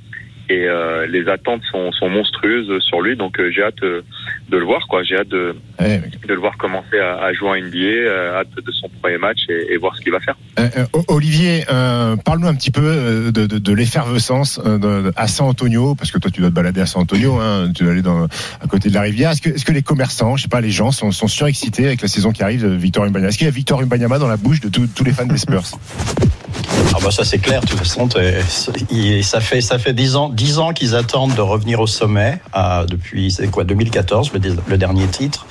Et 0.49 0.67
euh, 0.67 1.05
les 1.05 1.27
attentes 1.27 1.61
sont, 1.71 1.91
sont 1.91 2.09
monstrueuses 2.09 2.81
sur 2.81 3.01
lui, 3.01 3.15
donc 3.15 3.39
euh, 3.39 3.51
j'ai 3.53 3.61
hâte 3.61 3.79
de, 3.83 4.03
de 4.49 4.57
le 4.57 4.65
voir, 4.65 4.87
quoi. 4.87 5.03
J'ai 5.03 5.15
hâte 5.15 5.27
de, 5.27 5.55
ouais. 5.79 6.01
de 6.27 6.33
le 6.33 6.39
voir 6.39 6.57
commencer 6.57 6.97
à, 6.97 7.23
à 7.23 7.33
jouer 7.33 7.49
en 7.49 7.55
NBA, 7.55 7.77
euh, 7.77 8.39
hâte 8.39 8.47
de 8.55 8.71
son 8.71 8.89
premier 8.99 9.19
match 9.19 9.37
et, 9.47 9.73
et 9.73 9.77
voir 9.77 9.95
ce 9.95 10.01
qu'il 10.01 10.11
va 10.11 10.19
faire. 10.19 10.35
Olivier, 11.07 11.65
parle-nous 12.25 12.47
un 12.47 12.55
petit 12.55 12.71
peu 12.71 13.31
de, 13.31 13.45
de, 13.45 13.57
de 13.59 13.73
l'effervescence 13.73 14.59
à 15.15 15.27
San 15.27 15.47
Antonio, 15.47 15.93
parce 15.93 16.11
que 16.11 16.17
toi 16.17 16.31
tu 16.31 16.41
dois 16.41 16.49
te 16.49 16.55
balader 16.55 16.81
à 16.81 16.87
San 16.87 17.03
Antonio, 17.03 17.35
hein, 17.35 17.71
tu 17.75 17.83
dois 17.83 17.91
aller 17.93 18.01
dans, 18.01 18.25
à 18.25 18.67
côté 18.67 18.89
de 18.89 18.95
la 18.95 19.01
rivière. 19.01 19.29
Est-ce 19.31 19.65
que, 19.65 19.71
les 19.71 19.83
commerçants, 19.83 20.35
je 20.35 20.43
sais 20.43 20.49
pas, 20.49 20.61
les 20.61 20.71
gens 20.71 20.91
sont, 20.91 21.11
sont 21.11 21.27
surexcités 21.27 21.85
avec 21.85 22.01
la 22.01 22.07
saison 22.07 22.31
qui 22.31 22.41
arrive 22.41 22.63
de 22.63 22.69
Victor 22.69 23.03
Wembanyama? 23.03 23.29
Est-ce 23.29 23.37
qu'il 23.37 23.45
y 23.45 23.49
a 23.49 23.53
Victor 23.53 23.79
Wembanyama 23.79 24.17
dans 24.17 24.27
la 24.27 24.37
bouche 24.37 24.61
de 24.61 24.69
tous 24.69 25.03
les 25.03 25.11
fans 25.11 25.27
des 25.27 25.37
Spurs? 25.37 25.63
Ah 26.93 26.97
bah 27.03 27.11
ça 27.11 27.23
c'est 27.23 27.39
clair, 27.39 27.61
de 27.61 27.67
toute 27.67 27.79
façon, 27.79 28.09
ça 28.09 29.41
fait 29.41 29.61
ça 29.61 29.79
fait 29.79 29.93
dix 29.93 30.15
ans, 30.15 30.29
dix 30.29 30.59
ans 30.59 30.73
qu'ils 30.73 30.95
attendent 30.95 31.35
de 31.35 31.41
revenir 31.41 31.79
au 31.79 31.87
sommet 31.87 32.39
depuis 32.89 33.31
c'est 33.31 33.49
quoi 33.49 33.63
2014 33.63 34.31
le, 34.33 34.77
dernier 34.77 35.07
titre. 35.07 35.45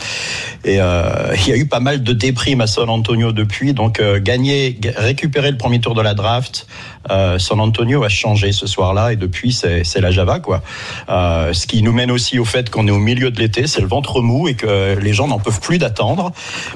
Et 0.65 0.81
euh, 0.81 1.35
il 1.37 1.49
y 1.49 1.53
a 1.53 1.57
eu 1.57 1.67
pas 1.67 1.81
mal 1.81 2.03
de 2.03 2.13
déprimes 2.13 2.61
à 2.61 2.67
San 2.67 2.89
Antonio 2.91 3.33
depuis, 3.33 3.75
donc 3.75 4.01
euh, 4.01 4.19
gagner, 4.21 4.79
récupérer 4.97 5.51
le 5.51 5.57
premier 5.57 5.81
tour 5.81 5.95
de 5.95 6.03
la 6.03 6.15
draft, 6.15 6.67
euh, 7.11 7.39
San 7.39 7.61
Antonio 7.61 8.03
a 8.05 8.09
changé 8.09 8.53
ce 8.53 8.67
soir-là 8.67 9.13
et 9.13 9.17
depuis 9.17 9.53
c'est 9.53 10.01
la 10.01 10.11
Java 10.11 10.41
quoi. 10.41 10.63
Ce 11.09 11.67
qui 11.67 11.83
nous 11.83 11.93
mène 11.93 12.11
aussi 12.11 12.39
au 12.39 12.45
fait 12.45 12.71
qu'on 12.71 12.87
est 12.89 12.93
au 12.93 12.99
milieu 12.99 13.31
de 13.31 13.39
l'été, 13.39 13.67
c'est 13.67 13.81
le 13.81 13.87
ventre 13.87 14.21
mou 14.21 14.49
et 14.49 14.55
que 14.55 14.99
les 14.99 15.13
gens 15.13 15.29
n'en 15.29 15.39
peuvent 15.39 15.61
plus 15.61 15.79
d'attendre. 15.79 16.33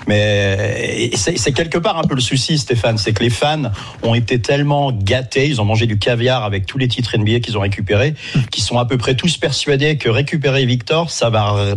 Mais 0.06 1.10
c'est 1.14 1.52
quelque 1.52 1.78
part 1.78 1.98
un 1.98 2.04
peu 2.04 2.14
le 2.14 2.20
souci, 2.20 2.58
Stéphane, 2.58 2.98
c'est 2.98 3.12
que 3.12 3.22
les 3.22 3.30
fans 3.30 3.70
ont 4.02 4.14
été 4.14 4.40
tellement 4.42 4.92
gâtés, 4.92 5.46
ils 5.46 5.60
ont 5.60 5.64
mangé 5.64 5.86
du 5.86 5.98
caviar 5.98 6.44
avec 6.44 6.66
tous 6.66 6.78
les 6.78 6.88
titres 6.88 7.16
NBA 7.16 7.40
qu'ils 7.40 7.56
ont 7.56 7.62
récupérés, 7.62 8.14
qu'ils 8.50 8.62
sont 8.62 8.78
à 8.78 8.84
peu 8.84 8.98
près 8.98 9.14
tous 9.14 9.36
persuadés 9.36 9.96
que 9.96 10.08
récupérer 10.08 10.66
Victor, 10.66 11.10
ça 11.10 11.30
va 11.30 11.74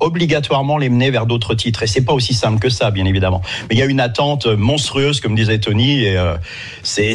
obligatoirement 0.00 0.78
les 0.78 0.88
mener 0.88 1.10
vers 1.10 1.26
d'autres 1.26 1.54
titres. 1.54 1.82
Et 1.82 1.86
c'est 1.86 2.04
pas 2.04 2.12
aussi 2.12 2.34
simple 2.34 2.60
que 2.60 2.68
ça, 2.68 2.90
bien 2.90 3.04
évidemment. 3.04 3.42
Mais 3.68 3.74
il 3.74 3.78
y 3.78 3.82
a 3.82 3.86
une 3.86 4.00
attente 4.00 4.46
monstrueuse, 4.46 5.20
comme 5.20 5.34
disait 5.34 5.58
Tony, 5.58 6.04
et 6.04 6.16
euh, 6.16 6.36
c'est 6.82 7.14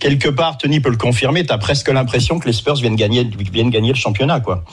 quelque 0.00 0.28
part, 0.28 0.58
Tony 0.58 0.80
peut 0.80 0.90
le 0.90 0.96
confirmer, 0.96 1.44
tu 1.44 1.52
as 1.52 1.58
presque 1.58 1.88
l'impression 1.88 2.38
que 2.38 2.46
les 2.46 2.52
Spurs 2.52 2.76
viennent 2.76 2.96
gagner, 2.96 3.28
viennent 3.52 3.70
gagner 3.70 3.90
le 3.90 3.98
championnat, 3.98 4.40
quoi. 4.40 4.64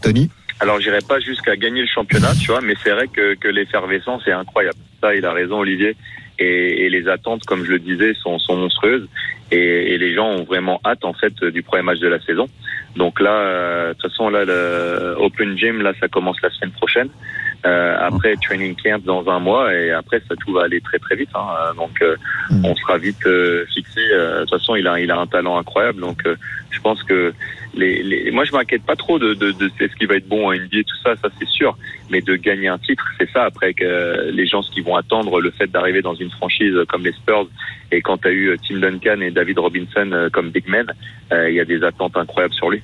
Tony? 0.00 0.30
Alors, 0.60 0.80
j'irai 0.80 1.00
pas 1.00 1.18
jusqu'à 1.18 1.56
gagner 1.56 1.80
le 1.80 1.88
championnat, 1.92 2.34
tu 2.40 2.46
vois, 2.46 2.60
mais 2.60 2.74
c'est 2.84 2.90
vrai 2.90 3.08
que, 3.08 3.34
que 3.34 3.48
l'effervescence 3.48 4.22
est 4.28 4.32
incroyable. 4.32 4.78
Ça, 5.00 5.14
il 5.14 5.24
a 5.24 5.32
raison, 5.32 5.58
Olivier. 5.58 5.96
Et, 6.38 6.84
et, 6.84 6.90
les 6.90 7.08
attentes, 7.08 7.44
comme 7.44 7.64
je 7.64 7.72
le 7.72 7.78
disais, 7.78 8.14
sont, 8.14 8.38
sont 8.38 8.56
monstrueuses. 8.56 9.08
Et, 9.50 9.94
et, 9.94 9.98
les 9.98 10.14
gens 10.14 10.28
ont 10.28 10.44
vraiment 10.44 10.80
hâte, 10.84 11.04
en 11.04 11.12
fait, 11.12 11.44
du 11.44 11.62
premier 11.62 11.82
match 11.82 11.98
de 11.98 12.08
la 12.08 12.20
saison. 12.20 12.48
Donc 12.96 13.20
là, 13.20 13.30
euh, 13.30 13.88
de 13.88 13.92
toute 13.94 14.10
façon, 14.10 14.28
là, 14.28 14.44
le 14.44 15.14
Open 15.18 15.56
Gym, 15.56 15.82
là, 15.82 15.92
ça 16.00 16.08
commence 16.08 16.40
la 16.42 16.50
semaine 16.50 16.72
prochaine. 16.72 17.08
Euh, 17.64 17.96
après 18.00 18.34
training 18.42 18.74
camp 18.74 19.04
dans 19.04 19.30
un 19.30 19.38
mois 19.38 19.72
et 19.72 19.92
après 19.92 20.20
ça 20.28 20.34
tout 20.34 20.52
va 20.52 20.64
aller 20.64 20.80
très 20.80 20.98
très 20.98 21.14
vite 21.14 21.28
hein. 21.32 21.46
donc 21.76 22.02
euh, 22.02 22.16
mmh. 22.50 22.64
on 22.64 22.74
sera 22.74 22.98
vite 22.98 23.24
euh, 23.24 23.64
fixé 23.72 24.00
de 24.00 24.40
toute 24.40 24.50
façon 24.50 24.74
il 24.74 24.88
a 24.88 24.98
il 24.98 25.08
a 25.12 25.20
un 25.20 25.28
talent 25.28 25.56
incroyable 25.56 26.00
donc 26.00 26.24
je 26.70 26.80
pense 26.80 27.00
que 27.04 27.32
les, 27.74 28.02
les 28.02 28.32
moi 28.32 28.44
je 28.44 28.50
m'inquiète 28.50 28.82
pas 28.82 28.96
trop 28.96 29.20
de, 29.20 29.34
de, 29.34 29.52
de 29.52 29.70
ce 29.78 29.94
qui 29.96 30.06
va 30.06 30.16
être 30.16 30.26
bon 30.26 30.48
en 30.48 30.52
NBA 30.52 30.82
tout 30.84 30.96
ça 31.04 31.14
ça 31.22 31.28
c'est 31.38 31.46
sûr 31.46 31.78
mais 32.10 32.20
de 32.20 32.34
gagner 32.34 32.66
un 32.66 32.78
titre 32.78 33.06
c'est 33.16 33.30
ça 33.30 33.44
après 33.44 33.74
que 33.74 34.28
les 34.32 34.46
gens 34.48 34.62
ce 34.62 34.70
qui 34.72 34.80
vont 34.80 34.96
attendre 34.96 35.40
le 35.40 35.52
fait 35.52 35.70
d'arriver 35.70 36.02
dans 36.02 36.16
une 36.16 36.32
franchise 36.32 36.74
comme 36.88 37.04
les 37.04 37.12
Spurs 37.12 37.46
et 37.92 38.02
quand 38.02 38.22
tu 38.22 38.26
as 38.26 38.32
eu 38.32 38.58
Tim 38.66 38.78
Duncan 38.80 39.20
et 39.20 39.30
David 39.30 39.60
Robinson 39.60 40.28
comme 40.32 40.50
big 40.50 40.68
men 40.68 40.86
il 41.30 41.54
y 41.54 41.60
a 41.60 41.64
des 41.64 41.84
attentes 41.84 42.16
incroyables 42.16 42.54
sur 42.54 42.70
lui 42.70 42.82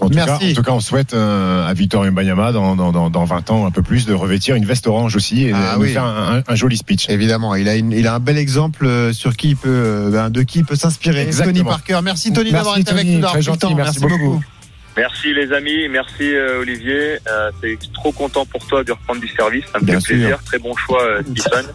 en 0.00 0.08
tout, 0.08 0.14
cas, 0.14 0.34
en 0.34 0.54
tout, 0.54 0.62
cas, 0.62 0.72
on 0.72 0.80
souhaite 0.80 1.14
euh, 1.14 1.66
à 1.66 1.72
Victor 1.72 2.04
Mbanyama 2.04 2.52
dans, 2.52 2.76
dans, 2.76 3.10
dans, 3.10 3.24
20 3.24 3.50
ans 3.50 3.66
un 3.66 3.70
peu 3.70 3.82
plus 3.82 4.06
de 4.06 4.12
revêtir 4.12 4.54
une 4.54 4.66
veste 4.66 4.86
orange 4.86 5.16
aussi 5.16 5.44
et 5.46 5.52
ah, 5.54 5.74
de 5.76 5.80
oui. 5.80 5.92
faire 5.92 6.04
un, 6.04 6.38
un, 6.38 6.42
un, 6.46 6.54
joli 6.54 6.76
speech. 6.76 7.08
Évidemment, 7.08 7.54
il 7.54 7.68
a, 7.68 7.76
une, 7.76 7.92
il 7.92 8.06
a 8.06 8.14
un 8.14 8.18
bel 8.20 8.36
exemple 8.36 8.84
euh, 8.86 9.12
sur 9.12 9.36
qui 9.36 9.50
il 9.50 9.56
peut, 9.56 9.68
euh, 9.70 10.28
de 10.28 10.42
qui 10.42 10.58
il 10.60 10.64
peut 10.64 10.76
s'inspirer. 10.76 11.28
Tony 11.30 11.64
Parker. 11.64 12.00
Merci 12.02 12.32
Tony 12.32 12.52
d'avoir 12.52 12.78
été 12.78 12.90
avec 12.92 13.06
nous. 13.06 13.20
Très 13.22 13.42
gentil, 13.42 13.74
merci, 13.74 14.00
merci 14.00 14.18
beaucoup. 14.18 14.42
Merci 14.96 15.34
les 15.34 15.52
amis, 15.52 15.88
merci 15.90 16.34
euh, 16.34 16.60
Olivier. 16.60 17.18
Euh, 17.28 17.50
c'est 17.60 17.78
trop 17.92 18.12
content 18.12 18.46
pour 18.46 18.66
toi 18.66 18.82
de 18.82 18.92
reprendre 18.92 19.20
du 19.20 19.28
service. 19.28 19.64
Ça 19.70 19.78
me 19.78 19.84
Bien 19.84 20.00
fait 20.00 20.06
sûr. 20.06 20.16
plaisir. 20.16 20.38
Très 20.44 20.58
bon 20.58 20.74
choix, 20.74 21.02
Stephen. 21.36 21.66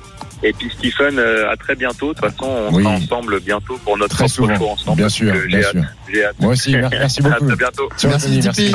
Et 0.44 0.54
puis 0.54 0.72
Stephen, 0.76 1.20
euh, 1.20 1.52
à 1.52 1.56
très 1.56 1.76
bientôt. 1.76 2.14
De 2.14 2.20
toute 2.20 2.32
façon, 2.32 2.48
on 2.50 2.74
Oui. 2.74 2.84
sera 2.84 2.96
ensemble 2.96 3.40
bientôt 3.42 3.80
pour 3.84 3.98
notre 3.98 4.16
Très 4.16 4.28
souvent. 4.28 4.54
ensemble. 4.72 4.98
Bien 4.98 5.10
sûr, 5.10 5.34
bien 5.48 5.62
sûr. 5.62 5.84
J'ai 6.13 6.26
hâte. 6.26 6.36
Moi 6.39 6.52
aussi, 6.54 6.71
mer- 6.71 6.89
merci 6.91 7.19
À 7.26 7.30
beaucoup. 7.30 7.47
très 7.47 7.56
bientôt. 7.56 7.89
Merci. 8.04 8.39
Merci 8.41 8.69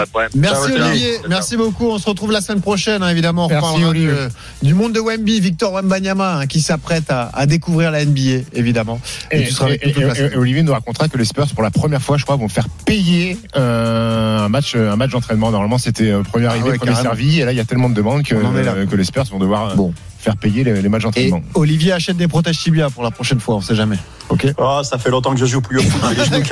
ciao. 0.73 0.87
Olivier, 0.89 1.13
merci 1.29 1.57
beaucoup. 1.57 1.87
On 1.89 1.99
se 1.99 2.07
retrouve 2.09 2.33
la 2.33 2.41
semaine 2.41 2.61
prochaine, 2.63 3.03
hein, 3.03 3.09
évidemment. 3.09 3.47
On 3.47 3.49
Merci, 3.49 3.81
de- 3.83 4.29
du 4.63 4.75
monde 4.75 4.93
de 4.93 5.01
Wemby, 5.01 5.41
Victor 5.41 5.73
Wembanyama, 5.73 6.39
hein, 6.39 6.47
qui 6.47 6.61
s'apprête 6.61 7.11
à, 7.11 7.31
à 7.35 7.47
découvrir 7.47 7.91
la 7.91 8.05
NBA, 8.05 8.45
évidemment. 8.55 9.01
Et, 9.31 9.41
Et, 9.43 9.45
tu 9.47 9.53
seras 9.53 9.67
avec 9.67 9.87
et- 9.87 10.37
Olivier 10.37 10.63
nous 10.63 10.73
racontera 10.73 11.09
que 11.09 11.19
les 11.19 11.25
Spurs, 11.25 11.47
pour 11.55 11.63
la 11.63 11.71
première 11.71 12.03
fois, 12.03 12.17
je 12.17 12.25
crois, 12.25 12.37
vont 12.37 12.49
faire 12.49 12.69
payer 12.85 13.39
euh, 13.57 14.39
un 14.39 14.49
match, 14.49 14.75
un 14.77 14.97
match 14.97 15.11
d'entraînement. 15.11 15.51
Normalement, 15.51 15.79
c'était 15.79 16.11
euh, 16.11 16.23
premier 16.23 16.47
arrivé, 16.47 16.65
Ah 16.67 16.71
ouais, 16.71 16.77
premier 16.79 16.93
carrément. 16.93 17.11
servi. 17.15 17.41
Et 17.41 17.45
là, 17.45 17.53
il 17.53 17.57
y 17.57 17.61
a 17.61 17.65
tellement 17.65 17.89
de 17.89 17.95
demandes 17.95 18.23
que, 18.23 18.35
euh, 18.35 18.87
que 18.87 18.97
les 18.97 19.05
Spurs 19.05 19.25
vont 19.31 19.39
devoir 19.39 19.71
euh, 19.71 19.75
Bon. 19.75 19.93
faire 20.19 20.37
payer 20.37 20.65
les, 20.65 20.81
les 20.83 20.89
matchs 20.89 21.03
d'entraînement. 21.03 21.41
Olivier 21.55 21.93
achète 21.93 22.17
des 22.17 22.29
protèges 22.29 22.59
tibia 22.59 22.91
pour 22.91 23.03
la 23.03 23.11
prochaine 23.11 23.41
fois, 23.41 23.57
on 23.57 23.61
sait 23.61 23.75
jamais. 23.75 23.97
Ok. 24.29 24.47
Oh, 24.59 24.81
ça 24.83 24.99
fait 24.99 25.11
longtemps 25.11 25.33
que 25.33 25.39
je 25.39 25.47
joue 25.47 25.61
plus 25.61 25.79
au 25.79 25.83
foot. 25.83 26.01
J'ai 26.11 26.17
les 26.17 26.25
genoux 26.25 26.43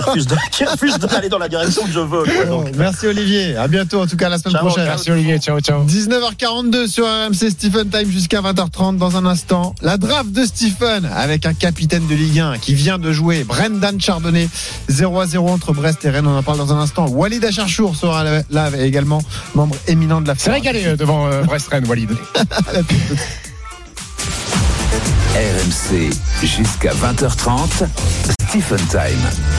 qui 0.53 0.65
refusent 0.65 0.99
d'aller 0.99 1.29
dans 1.29 1.39
la 1.39 1.49
direction 1.49 1.83
que 1.85 1.91
je 1.91 2.01
veux. 2.01 2.23
quoi. 2.23 2.45
Donc, 2.45 2.69
Merci 2.77 3.07
Olivier. 3.07 3.57
À 3.57 3.67
bientôt, 3.69 4.01
en 4.01 4.07
tout 4.07 4.17
cas, 4.17 4.29
la 4.29 4.39
semaine 4.39 4.55
Ciao, 4.55 4.67
prochaine. 4.67 4.85
Merci 4.87 5.11
Olivier, 5.11 5.39
ciao, 5.39 5.59
ciao. 5.61 5.85
19h42 5.85 6.87
sur 6.89 7.05
RMC 7.07 7.51
Stephen 7.51 7.89
Time 7.89 8.09
jusqu'à 8.11 8.41
20h30 8.41 8.97
dans 8.97 9.17
un 9.17 9.27
instant. 9.27 9.75
La 9.83 9.97
draft 9.97 10.31
de 10.31 10.45
Stephen 10.45 11.05
avec 11.15 11.47
un 11.47 11.55
capitaine 11.55 12.07
de 12.07 12.15
Ligue 12.15 12.39
1 12.41 12.59
qui 12.59 12.75
vient 12.75 12.99
de 12.99 13.13
jouer, 13.13 13.45
Brendan 13.45 14.01
Chardonnay. 14.01 14.49
0 14.89 15.21
à 15.21 15.27
0 15.27 15.49
entre 15.49 15.73
Brest 15.73 16.05
et 16.05 16.11
Rennes, 16.11 16.27
on 16.27 16.37
en 16.37 16.43
parle 16.43 16.59
dans 16.59 16.73
un 16.73 16.79
instant. 16.79 17.07
Walid 17.09 17.45
Acharchour 17.45 17.97
sera 17.97 18.25
là 18.51 18.71
également, 18.79 19.23
membre 19.55 19.77
éminent 19.89 20.21
de 20.21 20.29
la 20.29 20.35
C'est 20.37 20.51
régalé 20.51 20.87
euh, 20.87 20.97
devant 20.97 21.27
euh, 21.27 21.43
Brest-Rennes, 21.43 21.87
Walid. 21.89 22.11
RMC 25.35 26.12
jusqu'à 26.44 26.92
20h30. 26.92 27.88
Stephen 28.47 28.79
Time. 28.87 29.44